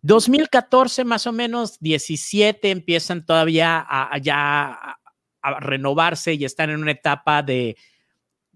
[0.01, 4.97] 2014 más o menos, 17 empiezan todavía a, ya
[5.59, 7.77] renovarse y están en una etapa de,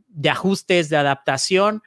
[0.08, 1.82] de ajustes, de adaptación,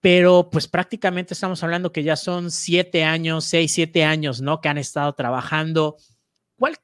[0.00, 4.60] pero pues prácticamente estamos hablando que ya son siete años, seis, siete años, ¿no?
[4.60, 5.96] Que han estado trabajando.
[6.56, 6.76] ¿Cuál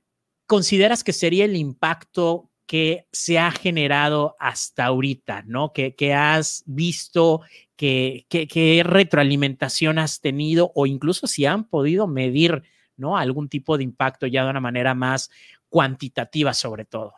[0.47, 5.73] consideras que sería el impacto que se ha generado hasta ahorita, ¿no?
[5.73, 7.43] Que, que has visto,
[7.77, 12.63] que, retroalimentación has tenido o incluso si han podido medir,
[12.97, 13.17] ¿no?
[13.17, 15.31] Algún tipo de impacto ya de una manera más
[15.69, 17.15] cuantitativa sobre todo.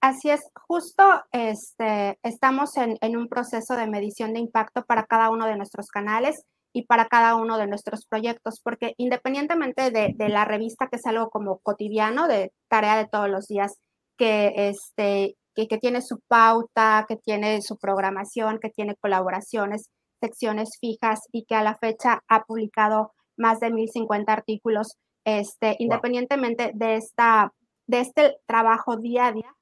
[0.00, 5.46] Así es, justo este, estamos en, un proceso de medición de impacto para cada uno
[5.46, 6.44] de nuestros canales
[6.74, 11.30] y para cada uno de nuestros proyectos, porque independientemente de, la revista, que es algo
[11.30, 13.78] como cotidiano, de tarea de todos los días,
[14.18, 19.90] que, este, que, que tiene su pauta, que tiene su programación, que tiene colaboraciones,
[20.20, 26.72] secciones fijas y que a la fecha ha publicado más de 1050 artículos, este, independientemente
[26.74, 27.52] de, esta,
[27.86, 29.54] de este trabajo día a día,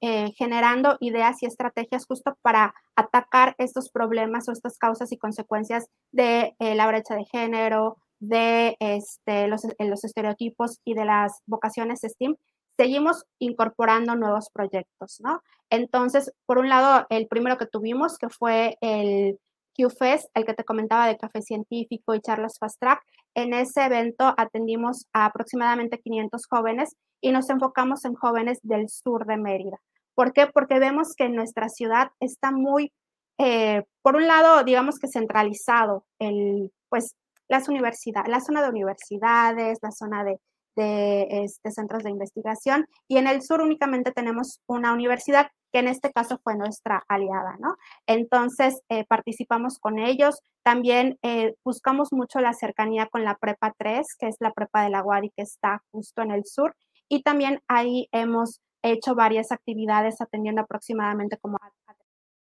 [0.00, 5.86] eh, generando ideas y estrategias justo para atacar estos problemas o estas causas y consecuencias
[6.10, 12.00] de eh, la brecha de género, de este, los, los estereotipos y de las vocaciones
[12.00, 12.36] STEAM,
[12.76, 15.42] seguimos incorporando nuevos proyectos, ¿no?
[15.70, 19.38] Entonces, por un lado, el primero que tuvimos, que fue el
[19.76, 23.02] QFest, el que te comentaba de café científico y charlas fast track,
[23.34, 29.24] en ese evento atendimos a aproximadamente 500 jóvenes y nos enfocamos en jóvenes del sur
[29.26, 29.78] de Mérida.
[30.14, 30.46] ¿Por qué?
[30.46, 32.92] Porque vemos que nuestra ciudad está muy,
[33.38, 37.16] eh, por un lado, digamos que centralizado, el, pues
[37.48, 40.38] las universidades, la zona de universidades, la zona de,
[40.76, 46.12] este, centros de investigación, y en el sur únicamente tenemos una universidad que en este
[46.12, 47.76] caso fue nuestra aliada, ¿no?
[48.06, 54.06] Entonces, eh, participamos con ellos, también eh, buscamos mucho la cercanía con la Prepa 3,
[54.18, 56.74] que es la Prepa de la Guadi, que está justo en el sur,
[57.08, 61.72] y también ahí hemos he hecho varias actividades atendiendo aproximadamente como a,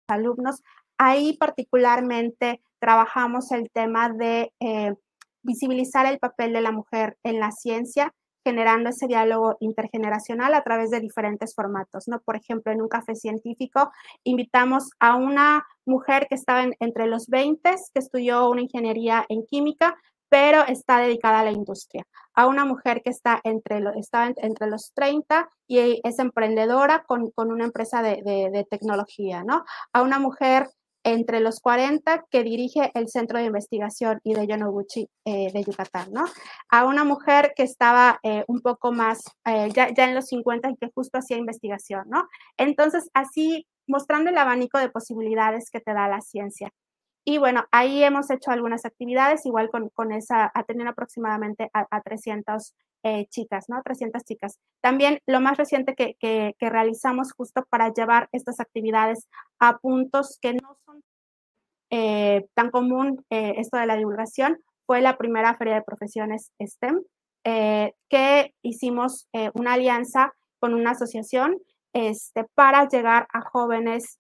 [0.08, 0.64] alumnos.
[0.98, 4.96] Ahí particularmente trabajamos el tema de eh,
[5.44, 8.14] visibilizar el papel de la mujer en la ciencia,
[8.44, 12.20] generando ese diálogo intergeneracional a través de diferentes formatos, ¿no?
[12.22, 13.92] Por ejemplo, en un café científico
[14.24, 19.96] invitamos a una mujer que estaba entre los 20, que estudió una ingeniería en química,
[20.30, 22.06] pero está dedicada a la industria.
[22.34, 28.02] A una mujer que está entre, entre los 30 y es emprendedora con, una empresa
[28.02, 29.66] de, tecnología, ¿no?
[29.92, 30.70] A una mujer
[31.04, 36.12] entre los 40 que dirige el Centro de Investigación y de Yonoguchi eh, de Yucatán,
[36.12, 36.26] ¿no?
[36.70, 40.72] A una mujer que estaba eh, un poco más, eh, ya, ya en los 50
[40.72, 42.28] y que justo hacía investigación, ¿no?
[42.58, 46.72] Entonces, así mostrando el abanico de posibilidades que te da la ciencia.
[47.30, 52.74] Y bueno, ahí hemos hecho algunas actividades, igual con, con esa, atendiendo aproximadamente a, 300
[53.04, 53.84] eh, chicas, ¿no?
[53.84, 54.58] 300 chicas.
[54.82, 59.28] También lo más reciente que, que, realizamos justo para llevar estas actividades
[59.60, 61.04] a puntos que no son
[61.92, 67.04] eh, tan común eh, esto de la divulgación fue la primera feria de profesiones STEM,
[67.44, 71.60] que hicimos una alianza con una asociación
[71.94, 74.18] este, para llegar a jóvenes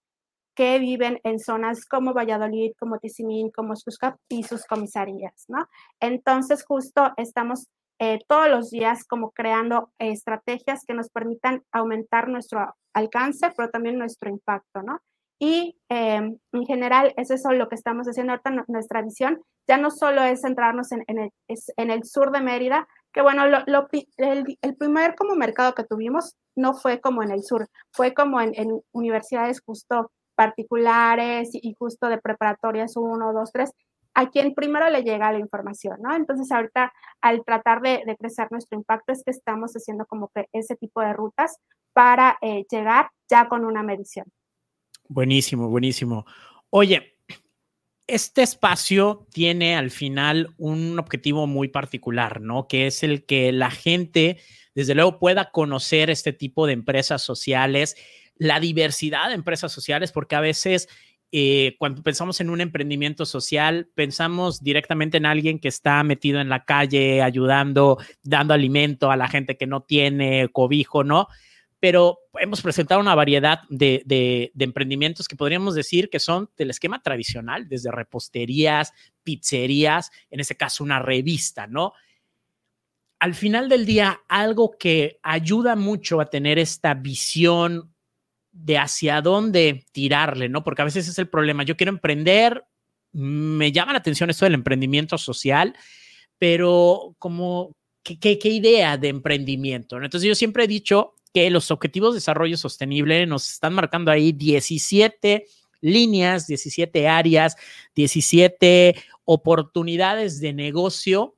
[0.56, 5.68] que viven en zonas como Valladolid, como Tizimín, como Suscap y sus comisarías, ¿no?
[6.00, 7.68] Entonces, justo estamos
[8.00, 13.98] eh, todos los días como creando estrategias que nos permitan aumentar nuestro alcance, pero también
[13.98, 15.02] nuestro impacto, ¿no?
[15.40, 19.92] Y em, en general, es eso lo que estamos haciendo ahorita, nuestra visión ya no
[19.92, 21.04] solo es centrarnos en,
[21.48, 27.00] el, sur de Mérida, que bueno, lo, el, primer como mercado que tuvimos no fue
[27.00, 32.96] como en el sur, fue como en, en universidades justo particulares y, justo de preparatorias
[32.96, 33.72] 1, 2, 3,
[34.14, 36.16] a quien primero le llega la información, ¿no?
[36.16, 40.78] Entonces ahorita al tratar de, crecer nuestro impacto es que estamos haciendo como que ese
[40.78, 41.58] tipo de rutas
[41.92, 44.28] para eh, llegar ya con una medición.
[45.10, 46.26] Buenísimo, buenísimo.
[46.70, 47.18] Oye,
[48.08, 52.66] este espacio tiene al final un objetivo muy particular, ¿no?
[52.70, 54.38] Que es el que la gente,
[54.74, 57.98] desde luego, pueda conocer este tipo de empresas sociales,
[58.40, 60.90] la diversidad de empresas sociales, porque a veces
[61.32, 66.50] eh, cuando pensamos en un emprendimiento social, pensamos directamente en alguien que está metido en
[66.50, 71.28] la calle, ayudando, dando alimento a la gente que no tiene cobijo, ¿no?
[71.80, 77.70] pero hemos presentado una variedad de, emprendimientos que podríamos decir que son del esquema tradicional,
[77.70, 81.94] desde reposterías, pizzerías, en este caso una revista, ¿no?
[83.20, 87.94] Al final del día, algo que ayuda mucho a tener esta visión
[88.52, 90.64] de hacia dónde tirarle, ¿no?
[90.64, 91.64] Porque a veces es el problema.
[91.64, 92.64] Yo quiero emprender,
[93.12, 95.76] me llama la atención esto del emprendimiento social,
[96.38, 99.98] pero como, ¿qué, qué idea de emprendimiento?
[99.98, 104.32] Entonces yo siempre he dicho que los objetivos de desarrollo sostenible nos están marcando ahí
[104.32, 105.46] 17
[105.82, 107.56] líneas, 17 áreas,
[107.96, 111.38] 17 oportunidades de negocio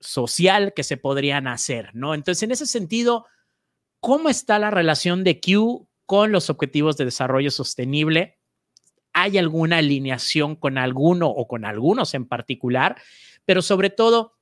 [0.00, 2.14] social que se podrían hacer, ¿no?
[2.14, 3.26] Entonces, en ese sentido,
[4.00, 8.38] ¿cómo está la relación de Q con los objetivos de desarrollo sostenible?
[9.14, 13.00] ¿Hay alguna alineación con alguno o con algunos en particular?
[13.46, 14.36] Pero sobre todo,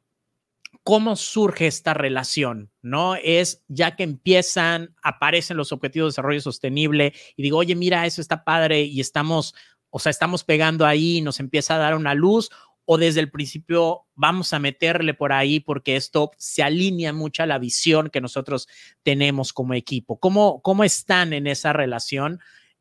[0.83, 2.71] ¿Cómo surge esta relación?
[2.81, 3.15] ¿No?
[3.15, 8.21] Es ya que empiezan, aparecen los objetivos de desarrollo sostenible y digo, oye, mira, eso
[8.21, 9.55] está padre y estamos,
[9.91, 12.51] o sea, estamos pegando ahí y nos empieza a dar una luz
[12.93, 17.47] o desde el principio vamos a meterle por ahí porque esto se alinea mucho a
[17.47, 18.67] la visión que nosotros
[19.05, 20.19] tenemos como equipo.
[20.19, 22.41] ¿Cómo, cómo están en esa relación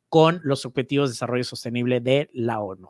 [0.10, 2.90] con los objetivos de desarrollo sostenible de la ONU?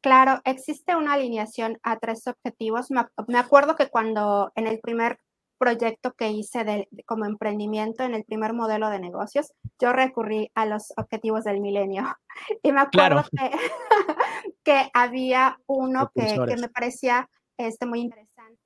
[0.00, 2.88] Claro, existe una alineación a tres objetivos.
[2.90, 5.20] Me, acuerdo que cuando en el primer
[5.56, 10.66] proyecto que hice de, como emprendimiento, en el primer modelo de negocios, yo recurrí a
[10.66, 12.02] los objetivos del milenio.
[12.64, 13.52] Y me acuerdo que,
[14.92, 18.60] había uno que, me parecía este, muy interesante,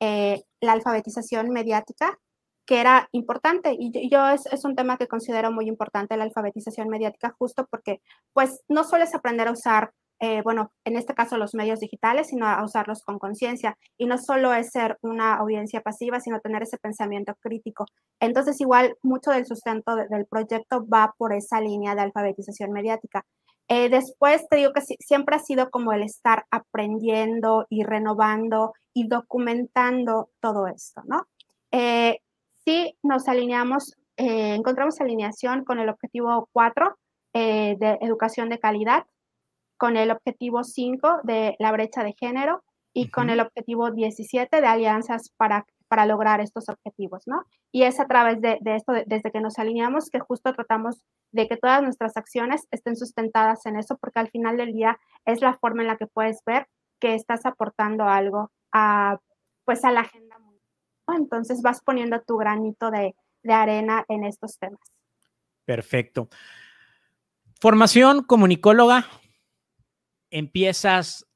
[0.00, 2.18] eh, la alfabetización mediática,
[2.66, 3.76] que era importante.
[3.78, 8.00] Y yo es, es, un tema que considero muy importante, la alfabetización mediática, justo porque
[8.32, 12.46] pues no sueles aprender a usar eh, bueno, en este caso los medios digitales, sino
[12.46, 13.78] a usarlos con conciencia.
[13.96, 17.86] Y no solo es ser una audiencia pasiva, sino tener ese pensamiento crítico.
[18.20, 23.24] Entonces, igual, mucho del sustento del proyecto va por esa línea de alfabetización mediática.
[23.70, 29.06] Eh, después te digo que siempre ha sido como el estar aprendiendo y renovando y
[29.08, 31.26] documentando todo esto, ¿no?
[31.70, 32.18] Eh,
[32.64, 36.96] sí nos alineamos, encontramos alineación con el objetivo 4
[37.32, 39.06] de educación de calidad,
[39.78, 44.66] con el objetivo 5 de la brecha de género y con el objetivo 17 de
[44.66, 47.44] alianzas para, para lograr estos objetivos, ¿no?
[47.72, 51.56] Y es a través de, esto, desde que nos alineamos, que justo tratamos de que
[51.56, 55.82] todas nuestras acciones estén sustentadas en eso, porque al final del día es la forma
[55.82, 56.68] en la que puedes ver
[57.00, 59.18] que estás aportando algo a,
[59.64, 60.62] pues, a la agenda mundial.
[61.08, 64.78] Entonces vas poniendo tu granito de, de arena en estos temas.
[65.64, 66.28] Perfecto.
[67.60, 69.08] Formación comunicóloga,
[70.30, 71.26] empiezas,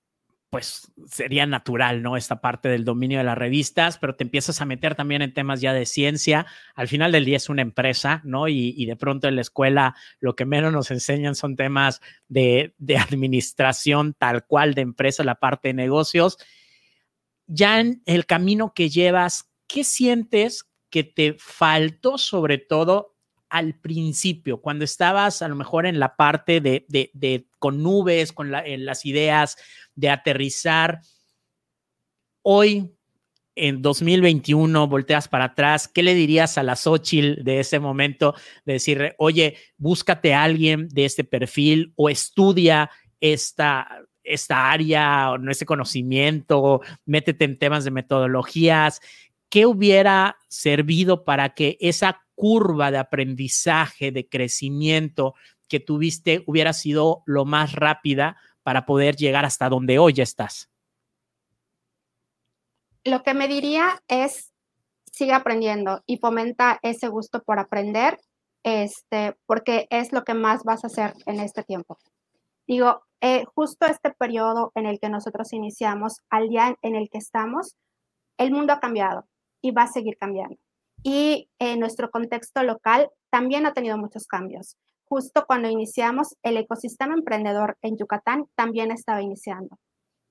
[0.55, 2.17] pues sería natural, ¿no?
[2.17, 5.61] Esta parte del dominio de las revistas, pero te empiezas a meter también en temas
[5.61, 6.47] ya de ciencia.
[6.77, 8.47] Al final del día es una empresa, ¿no?
[8.47, 12.97] Y, de pronto en la escuela lo que menos nos enseñan son temas de, de
[12.99, 16.39] administración tal cual de empresa, la parte de negocios.
[17.49, 23.14] Ya en el camino que llevas, ¿qué sientes que te faltó sobre todo
[23.55, 29.07] al principio, cuando estabas a lo mejor en la parte de, con nubes, con las
[29.07, 29.57] ideas
[29.95, 31.01] de aterrizar,
[32.43, 32.91] hoy
[33.55, 38.35] en 2021 volteas para atrás, ¿qué le dirías a la Xochitl de ese momento?
[38.65, 42.91] De decirle, oye, búscate a alguien de este perfil o estudia
[43.21, 43.87] esta,
[44.25, 49.01] esta área o este conocimiento, métete en temas de metodologías.
[49.49, 55.35] ¿Qué hubiera servido para que esa curva de aprendizaje, de crecimiento
[55.69, 60.71] que tuviste hubiera sido lo más rápida para poder llegar hasta donde hoy estás?
[63.05, 64.53] Lo que me diría es,
[65.13, 68.19] sigue aprendiendo y fomenta ese gusto por aprender,
[68.63, 71.99] este, porque es lo que más vas a hacer en este tiempo.
[72.67, 77.19] Digo, eh, justo este periodo en el que nosotros iniciamos, al día en el que
[77.19, 77.77] estamos,
[78.39, 79.27] el mundo ha cambiado
[79.61, 80.57] y va a seguir cambiando.
[81.05, 84.77] Y en nuestro contexto local también ha tenido muchos cambios.
[85.05, 89.77] Justo cuando iniciamos, el ecosistema emprendedor en Yucatán también estaba iniciando.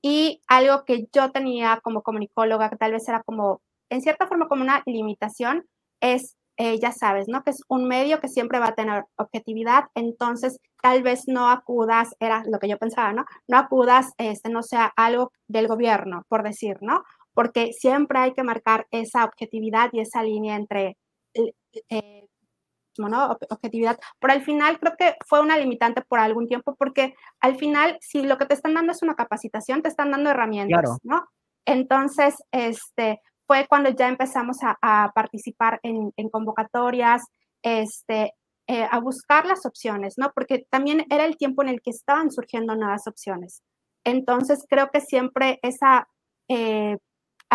[0.01, 4.47] Y algo que yo tenía como comunicóloga, que tal vez era como, en cierta forma,
[4.47, 5.63] como una limitación,
[6.01, 7.43] es, eh, ya sabes, ¿no?
[7.43, 12.15] Que es un medio que siempre va a tener objetividad, entonces tal vez no acudas,
[12.19, 13.25] era lo que yo pensaba, ¿no?
[13.47, 17.03] No acudas, este, no sea algo del gobierno, por decir, ¿no?
[17.33, 20.97] Porque siempre hay que marcar esa objetividad y esa línea entre
[21.89, 22.27] eh,
[22.97, 23.37] ¿no?
[23.49, 23.99] Objetividad.
[24.19, 28.23] Pero al final creo que fue una limitante por algún tiempo porque al final si
[28.23, 31.27] lo que te están dando es una capacitación, te están dando herramientas, ¿no?
[31.65, 37.23] Entonces, este, fue cuando ya empezamos a, participar en, convocatorias,
[37.61, 38.33] este,
[38.67, 40.31] eh, a buscar las opciones, ¿no?
[40.33, 43.61] Porque también era el tiempo en el que estaban surgiendo nuevas opciones.
[44.03, 46.07] Entonces, creo que siempre esa
[46.49, 46.97] eh,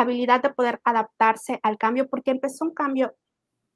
[0.01, 3.15] habilidad de poder adaptarse al cambio, porque empezó un cambio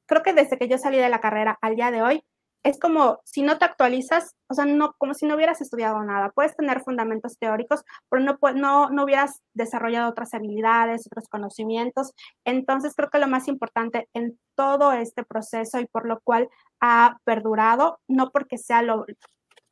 [0.07, 2.23] creo que desde que yo salí de la carrera al día de hoy,
[2.65, 6.31] es como si no te actualizas, o sea, no, como si no hubieras estudiado nada.
[6.31, 12.13] Puedes tener fundamentos teóricos, pero no, no, no hubieras desarrollado otras habilidades, otros conocimientos.
[12.45, 16.49] Entonces, creo que lo más importante en todo este proceso y por lo cual
[16.81, 19.07] ha perdurado, no porque sea lo,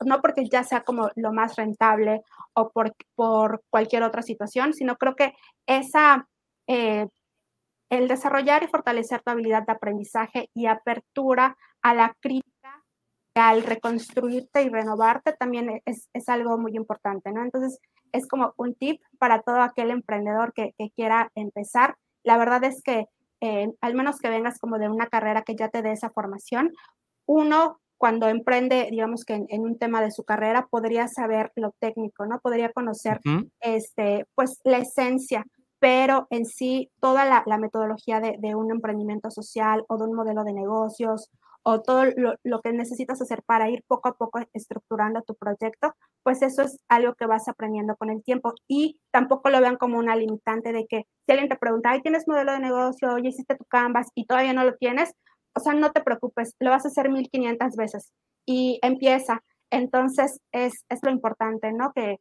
[0.01, 2.23] no porque ya sea como lo más rentable
[2.55, 5.35] o por, por cualquier otra situación, sino creo que
[5.67, 6.27] esa
[6.71, 7.09] eh,
[7.91, 12.85] el desarrollar y fortalecer tu habilidad de aprendizaje y apertura a la crítica,
[13.35, 17.43] al reconstruirte y renovarte, también es, algo muy importante, ¿no?
[17.43, 17.81] Entonces,
[18.13, 21.97] es como un tip para todo aquel emprendedor que, quiera empezar.
[22.23, 23.07] La verdad es que,
[23.41, 26.71] eh, al menos que vengas como de una carrera que ya te dé esa formación,
[27.27, 32.27] uno cuando emprende, digamos que en, un tema de su carrera, podría saber lo técnico,
[32.27, 32.39] ¿no?
[32.39, 33.21] Podría conocer,
[33.61, 35.45] este, pues, la esencia
[35.81, 40.53] pero en sí toda la, metodología de, un emprendimiento social o de un modelo de
[40.53, 41.31] negocios
[41.63, 46.43] o todo lo, que necesitas hacer para ir poco a poco estructurando tu proyecto, pues
[46.43, 50.17] eso es algo que vas aprendiendo con el tiempo y tampoco lo vean como una
[50.17, 53.19] limitante de que si alguien te pregunta, ¿ay, tienes modelo de negocio?
[53.19, 55.15] ya hiciste tu Canvas y todavía no lo tienes,
[55.55, 58.13] o sea, no te preocupes, lo vas a hacer 1500 veces
[58.47, 59.43] y empieza.
[59.71, 61.93] Entonces, es, es lo importante, ¿no?
[61.95, 62.19] Que,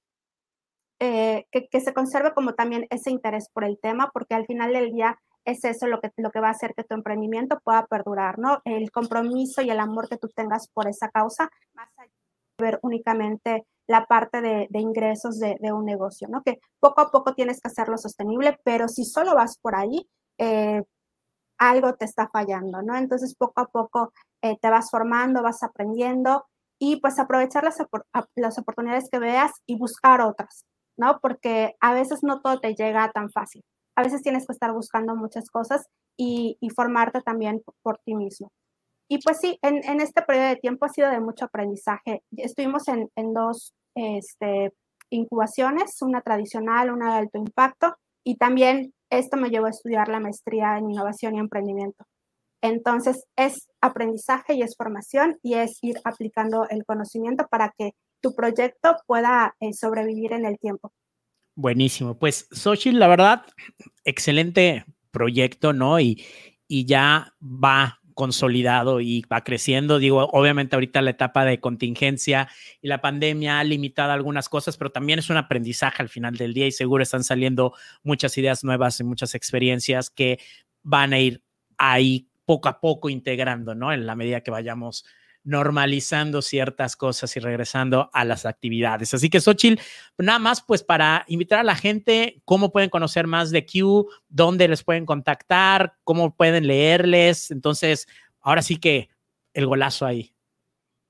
[0.99, 4.91] eh, que, se conserve como también ese interés por el tema, porque al final del
[4.91, 8.37] día es eso lo que, lo que va a hacer que tu emprendimiento pueda perdurar,
[8.37, 8.61] ¿no?
[8.65, 12.11] El compromiso y el amor que tú tengas por esa causa, más allá
[12.57, 16.43] de ver únicamente la parte de, ingresos de, un negocio, ¿no?
[16.43, 20.83] Que poco a poco tienes que hacerlo sostenible, pero si solo vas por ahí, eh,
[21.57, 22.95] algo te está fallando, ¿no?
[22.95, 26.45] Entonces, poco a poco eh, te vas formando, vas aprendiendo
[26.77, 27.77] y pues aprovechar las,
[28.35, 30.65] las oportunidades que veas y buscar otras.
[30.99, 31.19] ¿No?
[31.21, 33.63] Porque a veces no todo te llega tan fácil.
[33.95, 35.87] A veces tienes que estar buscando muchas cosas
[36.17, 38.51] y, formarte también por ti mismo.
[39.09, 42.21] Y pues sí, en, este periodo de tiempo ha sido de mucho aprendizaje.
[42.37, 44.73] Estuvimos en, dos este,
[45.09, 50.19] incubaciones, una tradicional, una de alto impacto, y también esto me llevó a estudiar la
[50.19, 52.05] maestría en innovación y emprendimiento.
[52.61, 58.35] Entonces, es aprendizaje y es formación y es ir aplicando el conocimiento para que tu
[58.35, 60.93] proyecto pueda eh, sobrevivir en el tiempo.
[61.55, 62.17] Buenísimo.
[62.17, 63.45] Pues, Xochitl, la verdad,
[64.05, 65.99] excelente proyecto, ¿no?
[65.99, 66.23] Y,
[66.67, 69.97] y ya va consolidado y va creciendo.
[69.97, 72.49] Digo, obviamente ahorita la etapa de contingencia
[72.81, 76.53] y la pandemia ha limitado algunas cosas, pero también es un aprendizaje al final del
[76.53, 80.37] día y seguro están saliendo muchas ideas nuevas y muchas experiencias que
[80.83, 81.41] van a ir
[81.77, 83.93] ahí poco a poco integrando, ¿no?
[83.93, 85.05] En la medida que vayamos
[85.43, 89.13] normalizando ciertas cosas y regresando a las actividades.
[89.13, 89.81] Así que, Xochitl,
[90.17, 94.67] nada más pues para invitar a la gente, cómo pueden conocer más de Q, dónde
[94.67, 97.51] les pueden contactar, cómo pueden leerles.
[97.51, 98.07] Entonces,
[98.41, 99.09] ahora sí que
[99.53, 100.33] el golazo ahí.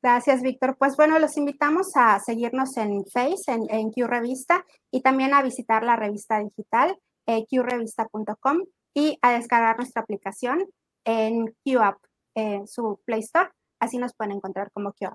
[0.02, 0.78] Gracias, Víctor.
[0.78, 5.84] Pues bueno, los invitamos a seguirnos en Face, en, Q Revista, y también a visitar
[5.84, 8.60] la revista digital, eh, qrevista.com,
[8.94, 10.66] y a descargar nuestra aplicación
[11.04, 11.98] en QApp,
[12.34, 13.50] en su Play Store.
[13.80, 15.10] Así nos pueden encontrar como Q.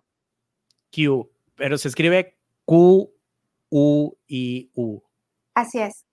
[0.91, 3.13] Q, pero se escribe Q,
[3.71, 5.03] U, I, U.
[5.55, 6.05] Así es.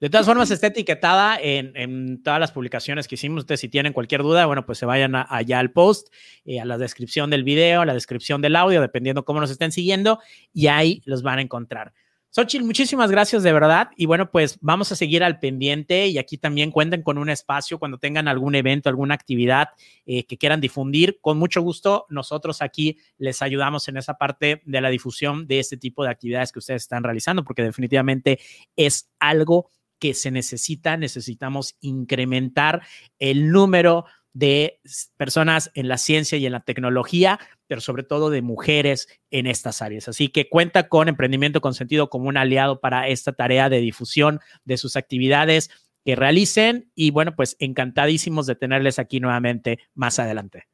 [0.00, 3.40] De todas formas, está etiquetada en, todas las publicaciones que hicimos.
[3.40, 6.08] Ustedes, si tienen cualquier duda, bueno, pues se vayan allá al post,
[6.46, 9.72] eh, a la descripción del video, a la descripción del audio, dependiendo cómo nos estén
[9.72, 10.18] siguiendo,
[10.54, 11.92] y ahí los van a encontrar.
[12.32, 13.90] Xochitl, muchísimas gracias de verdad.
[13.96, 17.80] Y bueno, pues vamos a seguir al pendiente y aquí también cuenten con un espacio
[17.80, 19.70] cuando tengan algún evento, alguna actividad
[20.06, 21.18] eh, que quieran difundir.
[21.20, 25.76] Con mucho gusto, nosotros aquí les ayudamos en esa parte de la difusión de este
[25.76, 28.38] tipo de actividades que ustedes están realizando, porque definitivamente
[28.76, 29.68] es algo
[29.98, 32.82] que se necesita, necesitamos incrementar
[33.18, 34.80] el número de
[35.16, 39.82] personas en la ciencia y en la tecnología, pero sobre todo de mujeres en estas
[39.82, 40.08] áreas.
[40.08, 44.40] Así que cuenta con Emprendimiento con Sentido como un aliado para esta tarea de difusión
[44.64, 45.70] de sus actividades
[46.04, 50.66] que realicen y bueno, pues encantadísimos de tenerles aquí nuevamente más adelante.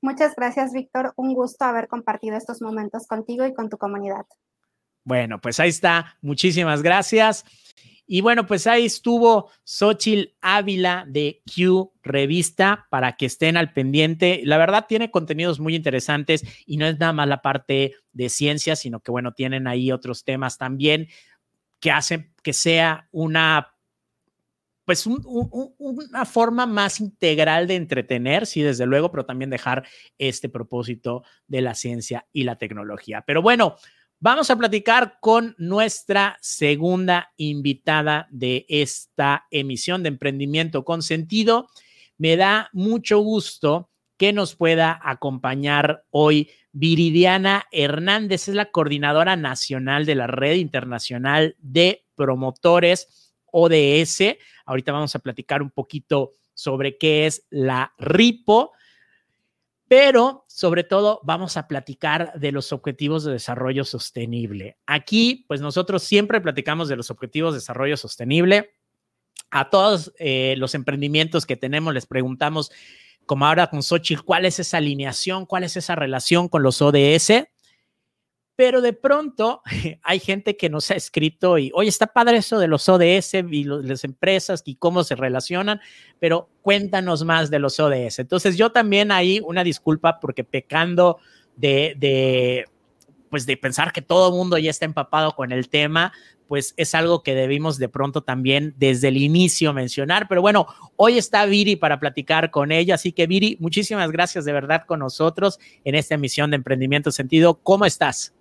[0.00, 1.12] Muchas gracias, Víctor.
[1.16, 4.26] Un gusto haber compartido estos momentos contigo y con tu comunidad.
[5.04, 6.16] Bueno, pues ahí está.
[6.20, 7.44] Muchísimas gracias.
[8.06, 14.42] Y bueno, pues ahí estuvo Xochil Ávila de Q Revista para que estén al pendiente.
[14.44, 18.76] La verdad tiene contenidos muy interesantes y no es nada más la parte de ciencia,
[18.76, 21.08] sino que bueno, tienen ahí otros temas también
[21.80, 23.68] que hacen que sea una
[24.84, 29.86] pues una forma más integral de entretener, sí, desde luego, pero también dejar
[30.18, 33.22] este propósito de la ciencia y la tecnología.
[33.24, 33.76] Pero bueno,
[34.24, 41.66] Vamos a platicar con nuestra segunda invitada de esta emisión de Emprendimiento con Sentido.
[42.18, 50.06] Me da mucho gusto que nos pueda acompañar hoy Viridiana Hernández, es la coordinadora nacional
[50.06, 54.36] de la Red Internacional de Promotores ODS.
[54.66, 58.70] Ahorita vamos a platicar un poquito sobre qué es la RIPO
[59.92, 64.78] pero sobre todo vamos a platicar de los objetivos de desarrollo sostenible.
[64.86, 68.72] Aquí, pues nosotros siempre platicamos de los objetivos de desarrollo sostenible.
[69.50, 72.72] A todos eh, los emprendimientos que tenemos les preguntamos,
[73.26, 77.44] como ahora con Xochitl, cuál es esa alineación, cuál es esa relación con los ODS
[78.56, 79.62] pero de pronto
[80.02, 83.64] hay gente que nos ha escrito y, oye, está padre eso de los ODS y
[83.64, 85.80] las empresas y cómo se relacionan,
[86.18, 88.20] pero cuéntanos más de los ODS.
[88.20, 91.18] Entonces yo también ahí una disculpa porque pecando
[91.56, 92.66] de, de
[93.30, 96.12] pues de pensar que todo el mundo ya está empapado con el tema,
[96.48, 100.28] pues es algo que debimos de pronto también desde el inicio mencionar.
[100.28, 102.96] Pero bueno, hoy está Viri para platicar con ella.
[102.96, 107.54] Así que Viri, muchísimas gracias de verdad con nosotros en esta emisión de Emprendimiento Sentido.
[107.54, 108.34] ¿Cómo estás?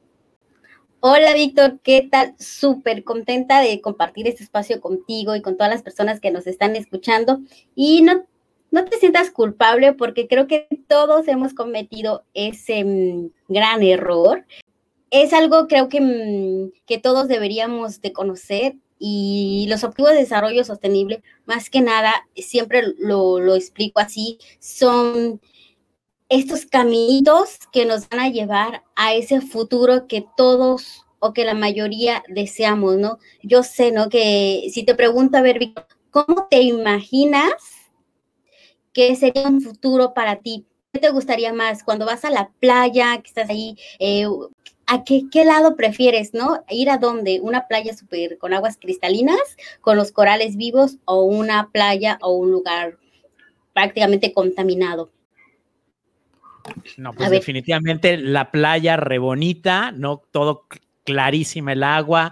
[1.04, 2.36] Hola Víctor, ¿qué tal?
[2.38, 6.76] Súper contenta de compartir este espacio contigo y con todas las personas que nos están
[6.76, 7.40] escuchando.
[7.74, 8.24] Y no,
[8.70, 14.46] no te sientas culpable porque creo que todos hemos cometido ese mm, gran error.
[15.10, 20.64] Es algo creo que, mm, que todos deberíamos de conocer y los objetivos de desarrollo
[20.64, 25.42] sostenible, más que nada, siempre lo, lo explico así, son
[26.32, 31.54] estos caminitos que nos van a llevar a ese futuro que todos o que la
[31.54, 33.20] mayoría deseamos, ¿no?
[33.44, 34.08] Yo sé, ¿no?
[34.08, 35.60] Que si te pregunto, a ver,
[36.10, 37.52] ¿cómo te imaginas
[38.94, 40.66] que sería un futuro para ti?
[40.94, 41.84] ¿Qué te gustaría más?
[41.84, 44.26] Cuando vas a la playa, que estás ahí, eh,
[44.88, 46.64] ¿a qué, qué, lado prefieres, no?
[46.70, 47.42] ¿Ir a dónde?
[47.42, 52.52] ¿Una playa súper con aguas cristalinas, con los corales vivos, o una playa o un
[52.52, 52.98] lugar
[53.74, 55.12] prácticamente contaminado?
[56.98, 60.68] No, pues definitivamente la playa re bonita, no todo
[61.04, 62.32] clarísima el agua,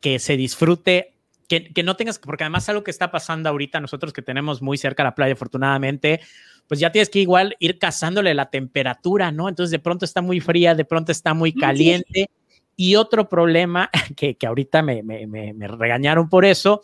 [0.00, 1.12] que se disfrute,
[1.48, 4.78] que, que, no tengas, porque además algo que está pasando ahorita, nosotros que tenemos muy
[4.78, 6.20] cerca la playa, afortunadamente,
[6.68, 9.48] pues ya tienes que igual ir cazándole la temperatura, ¿no?
[9.48, 12.30] Entonces de pronto está muy fría, de pronto está muy caliente.
[12.76, 16.82] Y otro problema que, que ahorita me, me, me regañaron por eso,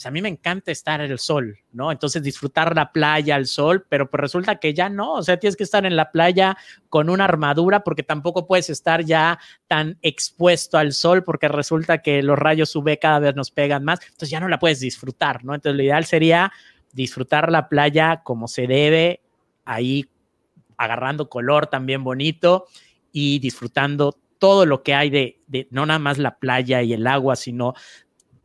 [0.00, 1.92] pues, a mí me encanta estar en el sol, ¿no?
[1.92, 5.56] Entonces disfrutar la playa, el sol, pero pues resulta que ya no, o sea, tienes
[5.56, 6.56] que estar en la playa
[6.88, 12.22] con una armadura porque tampoco puedes estar ya tan expuesto al sol porque resulta que
[12.22, 15.54] los rayos UV cada vez nos pegan más, entonces ya no la puedes disfrutar, ¿no?
[15.54, 16.50] Entonces lo ideal sería
[16.94, 19.20] disfrutar la playa como se debe,
[19.66, 20.08] ahí
[20.78, 22.68] agarrando color también bonito
[23.12, 27.06] y disfrutando todo lo que hay de, de, no nada más la playa y el
[27.06, 27.74] agua, sino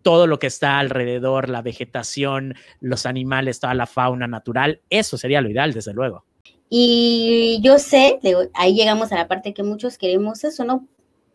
[0.05, 5.41] todo lo que está alrededor, la vegetación, los animales, toda la fauna natural, eso sería
[5.41, 6.23] lo ideal, desde luego.
[6.69, 8.19] Y yo sé,
[8.53, 10.87] ahí llegamos a la parte que muchos queremos eso, ¿no?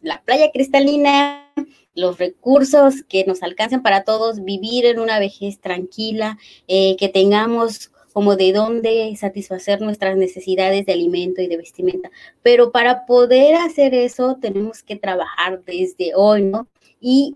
[0.03, 1.53] La playa cristalina,
[1.97, 7.91] los recursos que nos alcancen para todos, vivir en una vejez tranquila, eh, que tengamos
[8.13, 12.09] como de dónde satisfacer nuestras necesidades de alimento y de vestimenta.
[12.43, 16.69] Pero para poder hacer eso tenemos que trabajar desde hoy, ¿no?
[17.01, 17.35] Y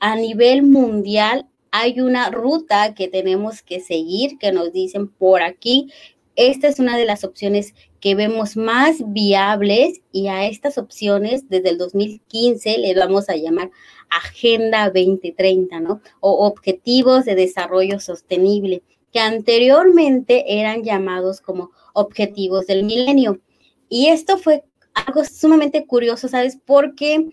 [0.00, 5.92] a nivel mundial hay una ruta que tenemos que seguir, que nos dicen por aquí.
[6.34, 11.70] Esta es una de las opciones que vemos más viables y a estas opciones desde
[11.70, 13.70] el 2015 le vamos a llamar
[14.10, 16.00] Agenda 2030, ¿no?
[16.20, 18.82] O Objetivos de Desarrollo Sostenible,
[19.12, 23.40] que anteriormente eran llamados como Objetivos del Milenio.
[23.88, 26.58] Y esto fue algo sumamente curioso, ¿sabes?
[26.64, 27.30] Porque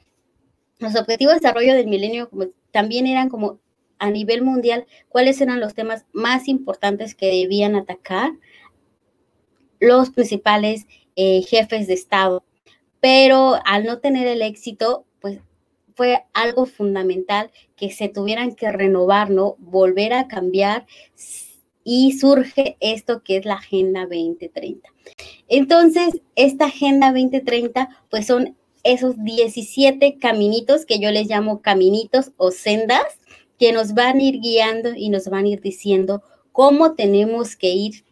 [0.80, 2.30] los objetivos de desarrollo del milenio
[2.72, 3.60] también eran como
[4.00, 8.32] a nivel mundial cuáles eran los temas más importantes que debían atacar
[9.80, 12.44] los principales eh, jefes de Estado.
[13.00, 15.40] Pero al no tener el éxito, pues
[15.96, 19.56] fue algo fundamental que se tuvieran que renovar, ¿no?
[19.60, 20.86] Volver a cambiar
[21.84, 24.90] y surge esto que es la Agenda 2030.
[25.50, 32.52] Entonces, esta Agenda 2030, pues son esos 17 caminitos que yo les llamo caminitos o
[32.52, 33.04] sendas
[33.58, 36.22] que nos van a ir guiando y nos van a ir diciendo
[36.52, 38.06] cómo tenemos que ir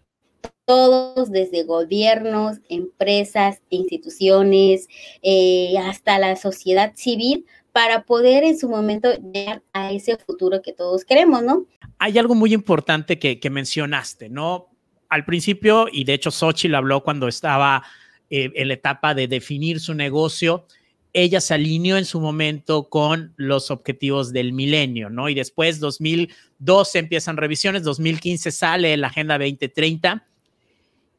[0.65, 4.87] todos desde gobiernos, empresas, instituciones,
[5.21, 10.73] eh, hasta la sociedad civil, para poder en su momento llegar a ese futuro que
[10.73, 11.65] todos queremos, ¿no?
[11.99, 14.69] Hay algo muy importante que, mencionaste, ¿no?
[15.09, 17.83] Al principio, y de hecho Xochitl habló cuando estaba
[18.31, 20.65] eh, la etapa de definir su negocio,
[21.13, 25.29] ella se alineó en su momento con los objetivos del milenio, ¿no?
[25.29, 30.25] Y después, 2012 empiezan revisiones, 2015 sale la Agenda 2030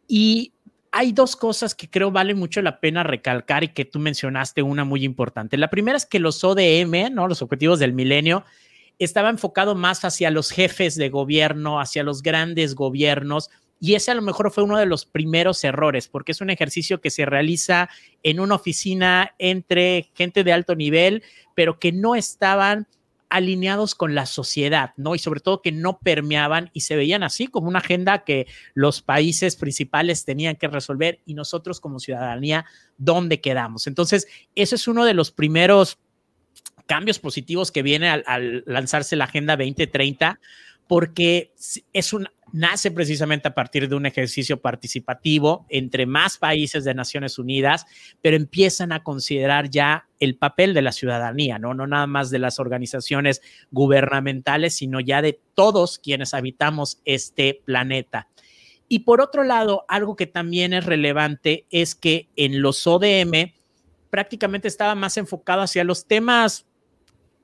[0.09, 0.53] y
[0.91, 4.85] hay dos cosas que creo vale mucho la pena recalcar y que tú mencionaste una
[4.85, 5.57] muy importante.
[5.57, 7.29] La primera es que los ODM, ¿no?
[7.29, 8.45] Los objetivos del milenio,
[8.99, 13.51] estaba enfocado más hacia los jefes de gobierno, hacia los grandes gobiernos,
[13.85, 17.01] y ese a lo mejor fue uno de los primeros errores, porque es un ejercicio
[17.01, 17.91] que se realiza
[18.22, 21.24] en una oficina entre gente de alto nivel,
[21.57, 22.87] pero que no estaban
[23.28, 25.16] alineados con la sociedad, ¿no?
[25.16, 29.03] Y sobre todo que no permeaban y se veían así como una agenda que los
[29.03, 32.64] países principales tenían que resolver y nosotros como ciudadanía,
[32.99, 33.89] ¿dónde quedamos?
[33.89, 35.99] Entonces, ese es uno de los primeros
[36.87, 40.39] cambios positivos que viene al, al lanzarse la Agenda 2030,
[40.93, 41.55] porque
[41.95, 47.38] es un, nace precisamente a partir de un ejercicio participativo entre más países de Naciones
[47.38, 47.86] Unidas,
[48.20, 51.72] pero empiezan a considerar ya el papel de la ciudadanía, ¿no?
[51.72, 53.40] No nada más de las organizaciones
[53.70, 58.28] gubernamentales, sino ya de todos quienes habitamos este planeta.
[58.86, 63.55] Y por otro lado, algo que también es relevante es que en los ODM
[64.11, 66.66] prácticamente estaba más enfocado hacia los temas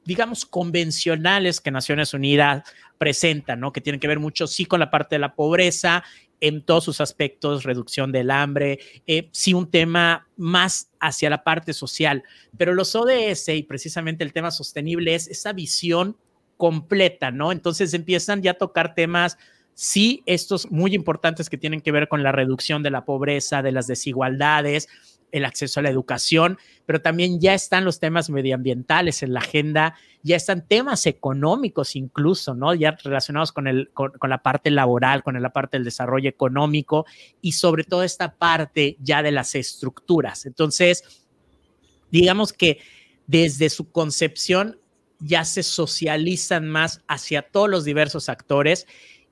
[0.08, 2.62] digamos, convencionales que Naciones Unidas
[2.96, 3.72] presenta, ¿no?
[3.72, 6.02] Que tienen que ver mucho, sí, con la parte de la pobreza,
[6.40, 11.74] en todos sus aspectos, reducción del hambre, eh, sí un tema más hacia la parte
[11.74, 12.22] social,
[12.56, 16.16] pero los ODS y precisamente el tema sostenible es esa visión
[16.56, 17.52] completa, ¿no?
[17.52, 19.36] Entonces empiezan ya a tocar temas,
[19.74, 23.72] sí, estos muy importantes que tienen que ver con la reducción de la pobreza, de
[23.72, 24.88] las desigualdades,
[25.32, 29.94] el acceso a la educación, pero también ya están los temas medioambientales en la agenda,
[30.22, 32.74] ya están temas económicos incluso, ¿no?
[32.74, 37.06] Ya relacionados con, el, con, la parte laboral, con la parte del desarrollo económico
[37.40, 40.46] y sobre todo esta parte ya de las estructuras.
[40.46, 41.26] Entonces,
[42.10, 42.80] digamos que
[43.26, 44.80] desde su concepción
[45.20, 48.86] ya se socializan más hacia todos los diversos actores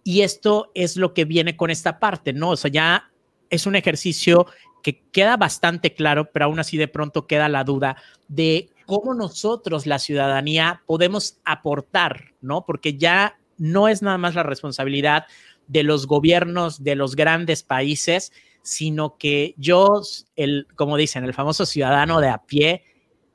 [0.05, 2.51] y esto es lo que viene con esta parte, ¿no?
[2.51, 3.11] O sea, ya
[3.51, 4.47] es un ejercicio
[4.87, 7.97] que queda bastante claro, pero aún así de pronto queda la duda
[8.29, 12.65] de cómo nosotros, la ciudadanía, podemos aportar, ¿no?
[12.65, 15.27] Porque ya no es nada más la responsabilidad
[15.67, 18.33] de los gobiernos de los grandes países,
[18.63, 20.03] sino que yo,
[20.37, 22.85] el, como dicen, el famoso ciudadano de a pie,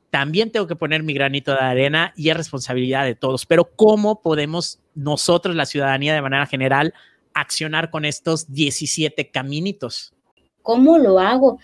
[0.09, 3.45] también tengo que poner mi granito de arena y es responsabilidad de todos.
[3.45, 6.93] Pero ¿cómo podemos nosotros, la ciudadanía de manera general,
[7.33, 10.13] accionar con estos 17 caminitos?
[10.61, 11.59] ¿Cómo lo hago?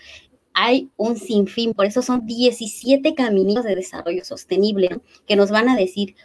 [0.52, 5.76] Hay un sinfín, por eso son 17 caminos de desarrollo sostenible que nos van a
[5.76, 6.16] decir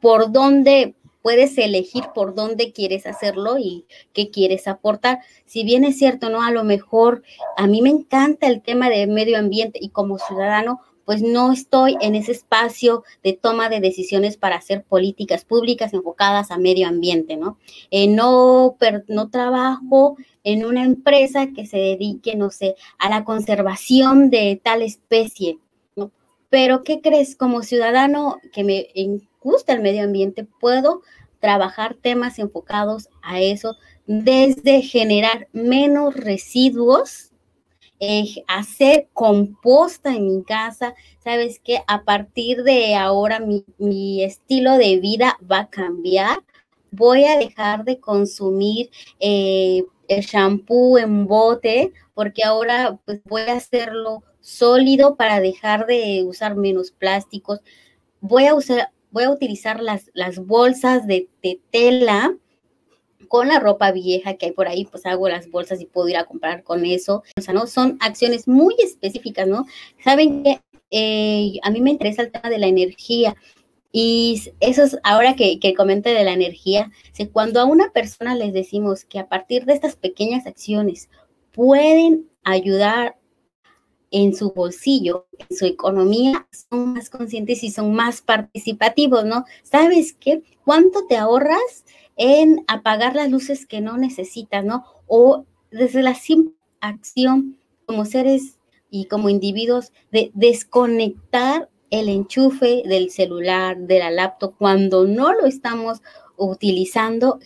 [0.00, 5.20] por dónde puedes elegir por dónde quieres hacerlo y qué quieres aportar.
[5.44, 6.42] Si bien es cierto, ¿no?
[6.42, 7.22] A lo mejor
[7.56, 10.80] a mí me encanta el tema de medio ambiente y como ciudadano,
[11.10, 16.52] pues no estoy en ese espacio de toma de decisiones para hacer políticas públicas enfocadas
[16.52, 17.58] a medio ambiente, ¿no?
[17.90, 18.76] Eh, no,
[19.08, 24.82] no trabajo en una empresa que se dedique, no sé, a la conservación de tal
[24.82, 25.58] especie,
[25.96, 26.12] ¿no?
[26.48, 27.34] Pero, ¿qué crees?
[27.34, 28.86] Como ciudadano que me
[29.40, 31.02] gusta el medio ambiente, puedo
[31.40, 37.29] trabajar temas enfocados a eso desde generar menos residuos
[38.46, 40.94] hacer composta en mi casa.
[41.22, 46.38] Sabes que a partir de ahora mi, estilo de vida va a cambiar.
[46.90, 48.90] Voy a dejar de consumir
[49.20, 56.24] eh, el shampoo en bote porque ahora pues voy a hacerlo sólido para dejar de
[56.26, 57.60] usar menos plásticos.
[58.20, 62.34] Voy a usar, voy a utilizar las, las bolsas de, de tela
[63.30, 66.16] con la ropa vieja que hay por ahí, pues hago las bolsas y puedo ir
[66.16, 67.22] a comprar con eso.
[67.38, 67.68] O sea, ¿no?
[67.68, 69.66] Son acciones muy específicas, ¿no?
[70.02, 70.60] Saben que
[70.90, 73.36] eh, a mí me interesa el tema de la energía.
[73.92, 76.90] Y eso es ahora que, que comente de la energía,
[77.32, 81.08] cuando a una persona les decimos que a partir de estas pequeñas acciones
[81.52, 83.16] pueden ayudar
[84.10, 89.44] en su bolsillo, en su economía, son más conscientes y son más participativos, ¿no?
[89.62, 90.42] ¿Sabes qué?
[90.64, 91.84] ¿Cuánto te ahorras
[92.22, 94.84] en apagar las luces que no necesitas, ¿no?
[95.06, 97.56] O desde la simple acción
[97.86, 98.58] como seres
[98.90, 105.46] y como individuos de desconectar el enchufe del celular, de la laptop, cuando no lo
[105.46, 106.02] estamos
[106.36, 107.40] utilizando,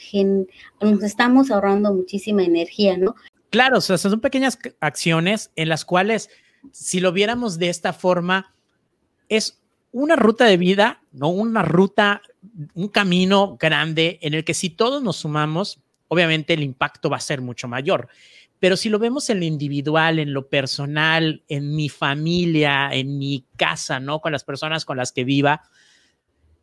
[0.80, 3.14] nos estamos ahorrando muchísima energía, ¿no?
[3.50, 6.30] Claro, o sea, son pequeñas acciones en las cuales,
[6.72, 8.52] si lo viéramos de esta forma,
[9.28, 9.62] es
[9.94, 12.20] una ruta de vida, no una ruta,
[12.74, 17.20] un camino grande en el que si todos nos sumamos, obviamente el impacto va a
[17.20, 18.08] ser mucho mayor.
[18.58, 23.46] Pero si lo vemos en lo individual, en lo personal, en mi familia, en mi
[23.56, 24.20] casa, ¿no?
[24.20, 25.62] Con las personas con las que viva,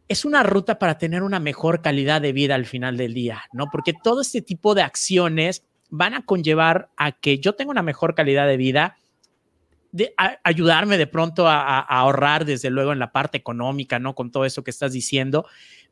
[0.09, 3.67] es una ruta para tener una mejor calidad de vida al final del día, ¿no?
[3.71, 8.13] Porque todo este tipo de acciones van a conllevar a que yo tenga una mejor
[8.13, 8.97] calidad de vida,
[9.91, 10.13] de
[10.43, 14.15] ayudarme de pronto a, ahorrar, desde luego, en la parte económica, ¿no?
[14.15, 15.45] Con todo eso que estás diciendo.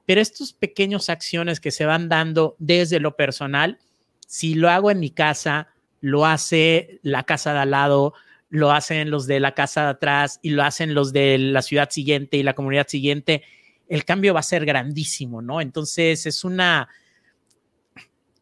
[0.06, 3.80] Pero estas pequeñas acciones que se van dando desde lo personal,
[4.26, 5.68] si lo hago en mi casa,
[6.02, 8.14] lo hace la casa de al lado,
[8.50, 11.90] lo hacen los de la casa de atrás y lo hacen los de la ciudad
[11.90, 13.44] siguiente y la comunidad siguiente,
[13.88, 15.62] el cambio va a ser grandísimo, ¿no?
[15.62, 16.90] Entonces es una,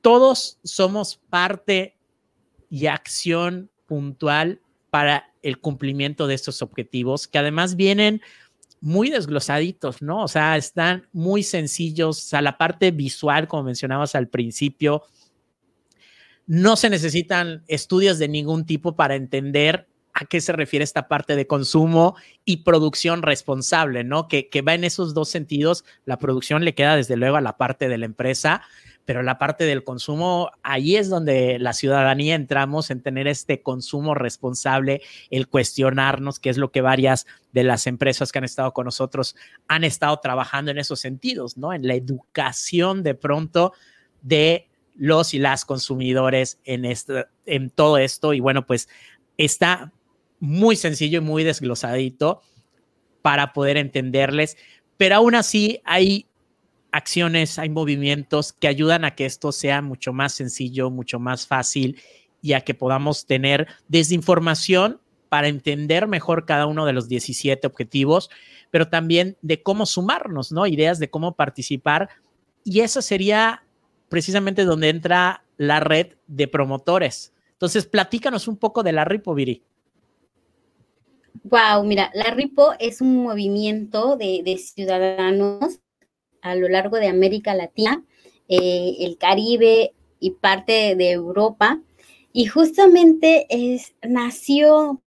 [0.01, 1.97] todos somos parte
[2.69, 8.21] y acción puntual para el cumplimiento de estos objetivos, que además vienen
[8.81, 10.23] muy desglosaditos, ¿no?
[10.23, 15.03] O sea, están muy sencillos, sea, la parte visual, como mencionabas al principio,
[16.45, 19.87] no se necesitan estudios de ningún tipo para entender
[20.19, 24.27] a qué se refiere esta parte de consumo y producción responsable, ¿no?
[24.27, 25.85] Que, va en esos dos sentidos.
[26.05, 28.63] La producción le queda desde luego a la parte de la empresa,
[29.05, 34.15] pero la parte del consumo, ahí es donde la ciudadanía entramos en tener este consumo
[34.15, 38.85] responsable, el cuestionarnos, qué es lo que varias de las empresas que han estado con
[38.85, 39.35] nosotros
[39.67, 41.73] han estado trabajando en esos sentidos, ¿no?
[41.73, 43.73] En la educación de pronto
[44.23, 48.33] de los y las consumidores en, este, en todo esto.
[48.33, 48.89] Y bueno, pues
[49.37, 49.91] está
[50.39, 52.41] muy sencillo y muy desglosadito
[53.21, 54.57] para poder entenderles,
[54.97, 56.27] pero aún así hay
[56.91, 61.99] acciones, hay movimientos que ayudan a que esto sea mucho más sencillo, mucho más fácil
[62.41, 68.29] y a que podamos tener desinformación para entender mejor cada uno de los 17 objetivos,
[68.71, 70.65] pero también de cómo sumarnos, ¿no?
[70.65, 72.09] Ideas de cómo participar.
[72.63, 73.63] Y esa sería
[74.09, 77.33] precisamente donde entra la red de promotores.
[77.53, 79.63] Entonces, platícanos un poco de la RIPO, Viri.
[81.49, 85.79] Wow, mira, la RIPO es un movimiento de, ciudadanos
[86.41, 88.03] a lo largo de América Latina,
[88.49, 91.81] eh, el Caribe y parte de Europa.
[92.33, 95.01] Y justamente es, nació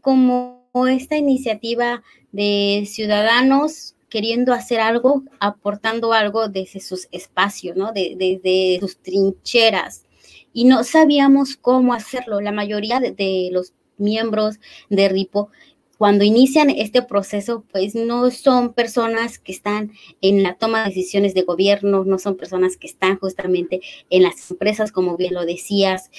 [0.00, 7.92] como esta iniciativa de ciudadanos queriendo hacer algo, aportando algo desde sus espacios, ¿no?
[7.92, 10.04] Desde sus trincheras.
[10.52, 12.40] Y no sabíamos cómo hacerlo.
[12.40, 14.58] La mayoría de, los miembros
[14.90, 15.50] de RIPO
[15.98, 21.34] cuando inician este proceso, pues no son personas que están en la toma de decisiones
[21.34, 23.80] de gobierno, no son personas que están justamente
[24.10, 26.10] en las empresas, como bien lo decías,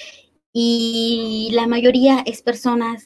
[0.53, 3.05] y la mayoría es personas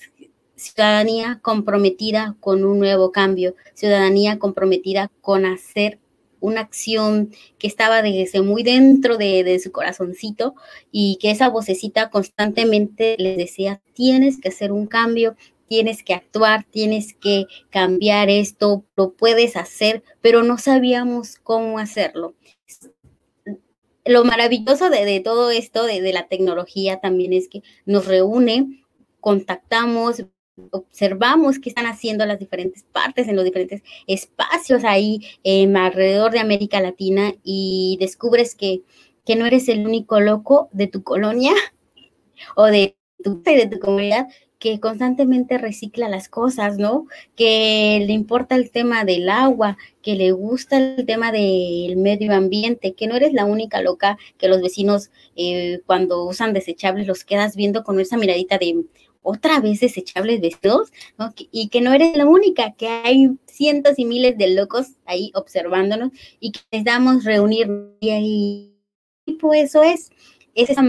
[0.56, 6.00] ciudadanía comprometida con un nuevo cambio, ciudadanía comprometida con hacer
[6.40, 10.56] una acción que estaba desde muy dentro de, su corazoncito
[10.92, 15.36] y que esa vocecita constantemente les decía, tienes que hacer un cambio,
[15.68, 22.36] tienes que actuar, tienes que cambiar esto, lo puedes hacer, pero no sabíamos cómo hacerlo.
[24.06, 28.84] Lo maravilloso de, todo esto, de, de la tecnología también es que nos reúne,
[29.20, 30.24] contactamos,
[30.72, 36.40] observamos qué están haciendo las diferentes partes en los diferentes espacios ahí em, alrededor de
[36.40, 38.84] América Latina y descubres que,
[39.26, 41.54] que, no eres el único loco de tu colonia
[42.56, 44.28] o de tu, de tu comunidad
[44.60, 47.08] que constantemente recicla las cosas, ¿no?
[47.36, 52.94] Que le importa el tema del agua, que le gusta el tema del medio ambiente,
[52.94, 57.56] que no eres la única loca que los vecinos eh, cuando usan desechables los quedas
[57.56, 58.84] viendo con esa miradita de,
[59.22, 61.34] otra vez desechables vestidos, ¿no?
[61.52, 66.12] y que no eres la única, que hay cientos y miles de locos ahí observándonos
[66.40, 68.76] y que necesitamos reunir y ahí,
[69.40, 70.10] pues eso es,
[70.56, 70.84] es esa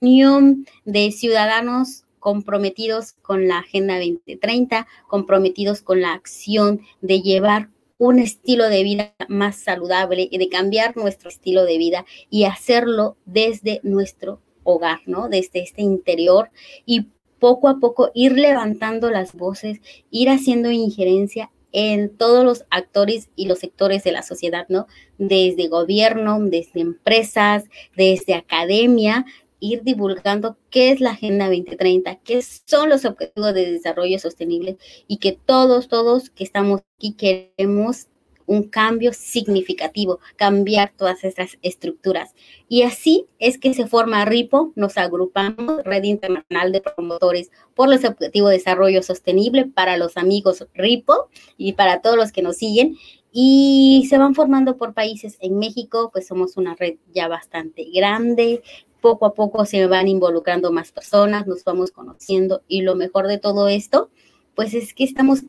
[0.00, 8.18] unión de ciudadanos comprometidos con la Agenda 2030, comprometidos con la acción de llevar un
[8.18, 13.80] estilo de vida más saludable y de cambiar nuestro estilo de vida y hacerlo desde
[13.82, 15.28] nuestro hogar, ¿no?
[15.28, 16.50] Desde este interior
[16.84, 17.06] y
[17.38, 19.80] poco a poco ir levantando las voces,
[20.10, 24.86] ir haciendo injerencia en todos los actores y los sectores de la sociedad, ¿no?
[25.18, 27.64] Desde gobierno, desde empresas,
[27.96, 29.26] desde academia,
[29.60, 35.18] ir divulgando qué es la Agenda 2030, qué son los objetivos de desarrollo sostenible y
[35.18, 38.06] que todos, todos que estamos aquí queremos
[38.46, 42.34] un cambio significativo, cambiar todas estas estructuras.
[42.68, 48.04] Y así es que se forma RIPO, nos agrupamos, Red Internacional de Promotores por los
[48.04, 52.96] Objetivos de Desarrollo Sostenible para los amigos RIPO y para todos los que nos siguen.
[53.32, 55.36] Y se van formando por países.
[55.40, 58.62] En México, pues somos una red ya bastante grande.
[59.02, 62.62] Poco a poco se van involucrando más personas, nos vamos conociendo.
[62.66, 64.10] Y lo mejor de todo esto,
[64.54, 65.44] pues es que estamos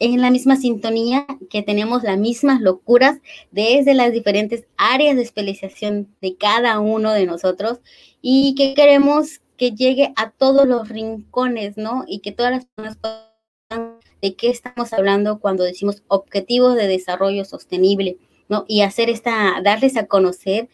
[0.00, 3.20] en la misma sintonía, que tenemos las mismas locuras
[3.50, 7.80] desde las diferentes áreas de especialización de cada uno de nosotros
[8.22, 12.04] y que queremos que llegue a todos los rincones, ¿no?
[12.06, 17.44] Y que todas las personas puedan de qué estamos hablando cuando decimos objetivos de desarrollo
[17.44, 18.16] sostenible,
[18.48, 18.64] ¿no?
[18.66, 20.70] Y hacer esta, darles a conocer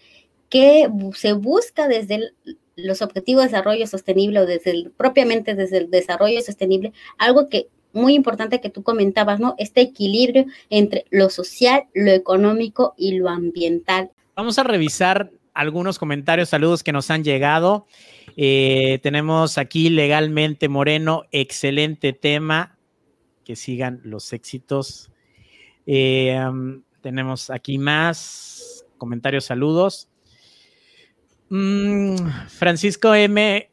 [0.48, 2.32] que se busca desde
[2.76, 7.68] los objetivos de desarrollo sostenible o desde el, propiamente desde el desarrollo sostenible, algo que
[7.92, 9.54] muy importante que tú comentabas, ¿no?
[9.58, 14.10] Este equilibrio entre lo social, lo económico y lo ambiental.
[14.34, 17.86] Vamos a revisar algunos comentarios, saludos que nos han llegado.
[18.36, 22.76] Eh, tenemos aquí legalmente Moreno, excelente tema.
[23.44, 25.10] Que sigan los éxitos.
[25.86, 26.38] Eh,
[27.00, 30.08] tenemos aquí más comentarios, saludos.
[31.48, 32.16] Mm,
[32.48, 33.70] Francisco M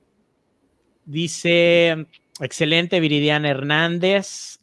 [1.06, 2.08] dice,
[2.40, 4.60] Excelente, Viridiana Hernández.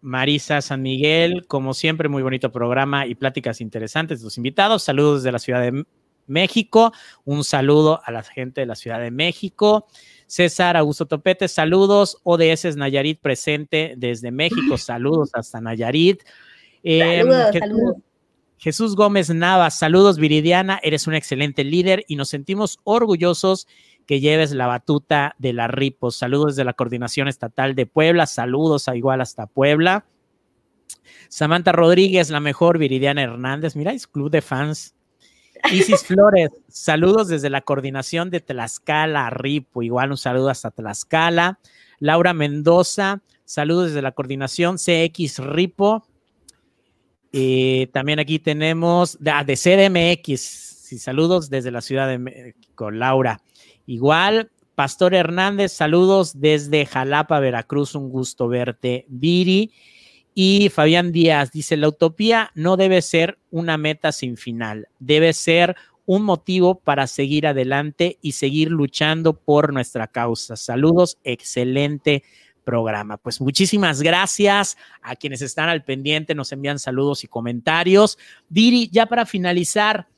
[0.00, 4.82] Marisa San Miguel, como siempre, muy bonito programa y pláticas interesantes de los invitados.
[4.82, 5.84] Saludos desde la Ciudad de
[6.26, 6.92] México.
[7.24, 9.86] Un saludo a la gente de la Ciudad de México.
[10.26, 12.18] César Augusto Topete, saludos.
[12.24, 14.76] ODS Nayarit presente desde México.
[14.76, 16.22] Saludos hasta Nayarit.
[16.82, 17.96] Em, saludos,
[18.62, 23.66] Jesús Gómez Navas, saludos Viridiana, eres un excelente líder y nos sentimos orgullosos
[24.06, 26.10] que lleves la batuta de la RIPO.
[26.10, 30.04] Saludos de la Coordinación Estatal de Puebla, saludos a igual hasta Puebla.
[31.28, 34.94] Samantha Rodríguez, la mejor, Viridiana Hernández, miráis, club de fans.
[35.72, 41.58] Isis Flores, saludos desde la Coordinación de Tlaxcala, RIPO, igual un saludo hasta Tlaxcala.
[41.98, 46.06] Laura Mendoza, saludos desde la Coordinación CX RIPO.
[47.30, 50.40] Y también aquí tenemos ah, de, CDMX,
[51.00, 53.40] saludos desde la Ciudad de México, Laura.
[53.86, 59.72] Igual, Pastor Hernández, saludos desde Jalapa, Veracruz, un gusto verte, Viri.
[60.34, 65.76] Y Fabián Díaz dice, la utopía no debe ser una meta sin final, debe ser
[66.06, 70.56] un motivo para seguir adelante y seguir luchando por nuestra causa.
[70.56, 72.24] Saludos, excelente
[72.64, 73.16] programa.
[73.16, 78.18] Pues muchísimas gracias a quienes están al pendiente, nos envían saludos y comentarios.
[78.48, 80.08] Diri, ya para finalizar,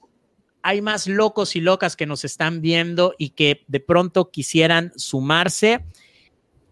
[0.64, 5.84] hay más locos y locas que nos están viendo y que de pronto quisieran sumarse.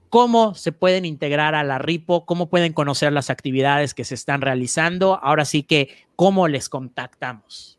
[0.08, 2.26] ¿Cómo se pueden integrar a la RIPO?
[2.26, 5.20] ¿Cómo pueden conocer las actividades que se están realizando?
[5.22, 7.78] Ahora sí que, ¿cómo les contactamos?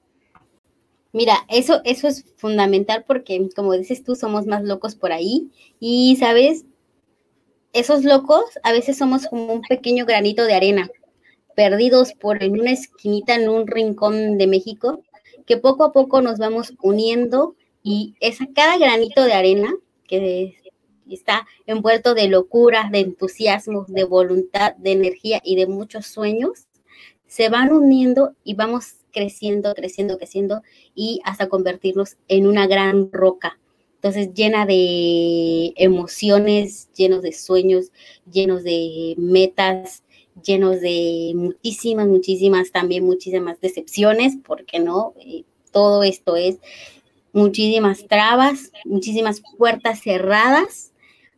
[1.11, 5.51] Mira, eso, eso es fundamental porque, como dices tú, somos más locos por ahí.
[5.79, 6.65] Y, ¿sabes?
[7.73, 10.89] esos locos a veces somos como un pequeño granito de arena,
[11.55, 15.03] perdidos por en una esquinita, en un rincón de México,
[15.45, 19.73] que poco a poco nos vamos uniendo y esa, cada granito de arena
[20.07, 20.55] que
[21.09, 26.67] está envuelto de locura, de entusiasmo, de voluntad, de energía y de muchos sueños,
[27.27, 30.61] se van uniendo y vamos creciendo, creciendo, creciendo
[30.95, 33.59] y hasta convertirnos en una gran roca.
[33.95, 37.91] Entonces, llena de emociones, llenos de sueños,
[38.29, 40.02] llenos de metas,
[40.41, 46.59] llenos de muchísimas, muchísimas, también muchísimas decepciones, porque no, eh, todo esto es
[47.33, 50.93] muchísimas trabas, muchísimas puertas cerradas,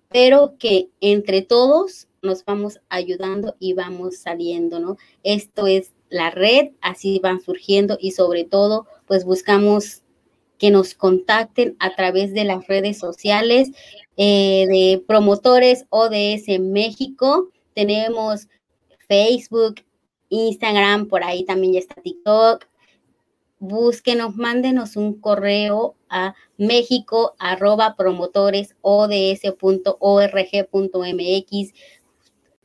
[0.10, 4.98] pero que entre todos nos vamos ayudando y vamos saliendo, ¿no?
[5.24, 10.02] Esto es la red, así van surgiendo y sobre todo, pues buscamos
[10.58, 13.72] que nos contacten a través de las redes sociales
[14.18, 17.50] eh, de promotores ODS México.
[17.74, 18.48] Tenemos
[19.08, 19.76] Facebook,
[20.30, 22.66] Instagram, por ahí también ya está TikTok.
[23.60, 27.96] Búsquenos, mándenos un correo a méxico arroba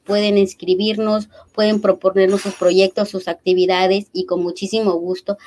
[0.05, 5.38] pueden escribirnos, pueden proponernos sus proyectos, sus actividades y con muchísimo gusto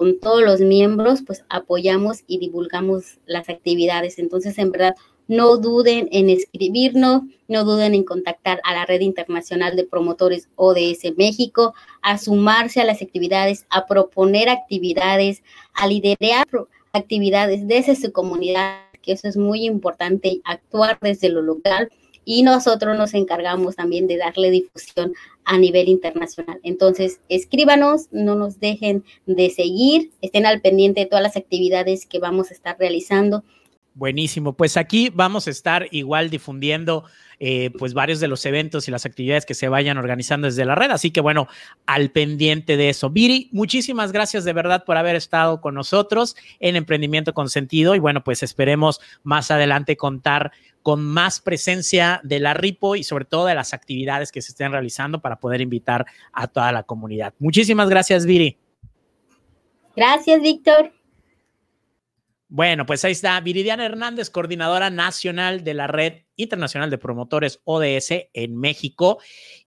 [0.00, 4.18] con todos los miembros, pues apoyamos y divulgamos las actividades.
[4.18, 4.94] Entonces, en verdad,
[5.30, 11.16] no duden en escribirnos, no duden en contactar a la Red Internacional de Promotores ODS
[11.16, 11.72] México,
[12.02, 16.48] a sumarse a las actividades, a proponer actividades, a liderar
[16.92, 21.92] actividades desde su comunidad, que eso es muy importante, actuar desde lo local
[22.24, 25.14] y nosotros nos encargamos también de darle difusión
[25.44, 26.58] a nivel internacional.
[26.64, 32.18] Entonces, escríbanos, no nos dejen de seguir, estén al pendiente de todas las actividades que
[32.18, 33.44] vamos a estar realizando.
[33.94, 37.04] Buenísimo, pues aquí vamos a estar igual difundiendo
[37.40, 40.76] eh, pues varios de los eventos y las actividades que se vayan organizando desde la
[40.76, 40.90] red.
[40.90, 41.48] Así que bueno,
[41.86, 43.10] al pendiente de eso.
[43.10, 47.98] Viri, muchísimas gracias de verdad por haber estado con nosotros en Emprendimiento con Sentido y
[47.98, 53.46] bueno, pues esperemos más adelante contar con más presencia de la RIPO y sobre todo
[53.46, 57.34] de las actividades que se estén realizando para poder invitar a toda la comunidad.
[57.38, 58.56] Muchísimas gracias, Viri.
[59.96, 60.92] Gracias, Víctor.
[62.52, 68.28] Bueno, pues ahí está Viridiana Hernández, coordinadora nacional de la Red Internacional de Promotores ODS
[68.32, 69.20] en México.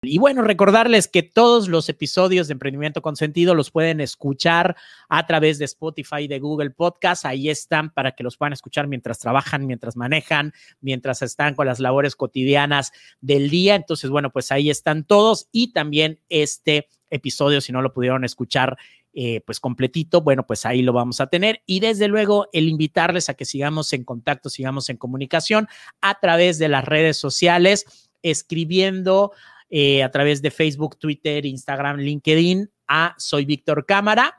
[0.02, 4.76] Y bueno, recordarles que todos los episodios de Emprendimiento con Sentido los pueden escuchar
[5.10, 7.24] a través de Spotify, de Google Podcast.
[7.24, 11.80] Ahí están para que los puedan escuchar mientras trabajan, mientras manejan, mientras están con las
[11.80, 13.76] labores cotidianas del día.
[13.76, 18.78] Entonces, bueno, pues ahí están todos y también este episodio, si no lo pudieron escuchar
[19.14, 21.62] eh, pues completito, bueno, pues ahí lo vamos a tener.
[21.66, 25.68] Y desde luego el invitarles a que sigamos en contacto, sigamos en comunicación
[26.00, 29.34] a través de las redes sociales, escribiendo
[29.70, 34.38] eh, a través de Facebook, Twitter, Instagram, LinkedIn a Soy Víctor Cámara.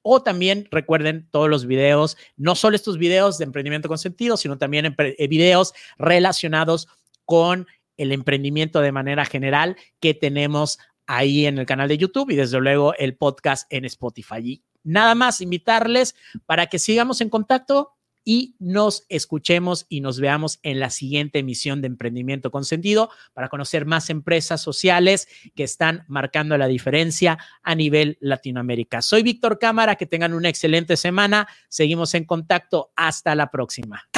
[0.00, 4.58] O también recuerden todos los videos, no solo estos videos de emprendimiento con sentido, sino
[4.58, 6.88] también eh, videos relacionados
[7.24, 7.66] con
[7.96, 12.60] el emprendimiento de manera general que tenemos ahí en el canal de YouTube y desde
[12.60, 14.40] luego el podcast en Spotify.
[14.42, 16.14] Y nada más invitarles
[16.46, 17.94] para que sigamos en contacto
[18.24, 23.48] y nos escuchemos y nos veamos en la siguiente emisión de Emprendimiento con Sentido para
[23.48, 29.02] conocer más empresas sociales que están marcando la diferencia a nivel Latinoamérica.
[29.02, 31.46] Soy Víctor Cámara, que tengan una excelente semana.
[31.68, 32.92] Seguimos en contacto.
[32.96, 34.08] Hasta la próxima.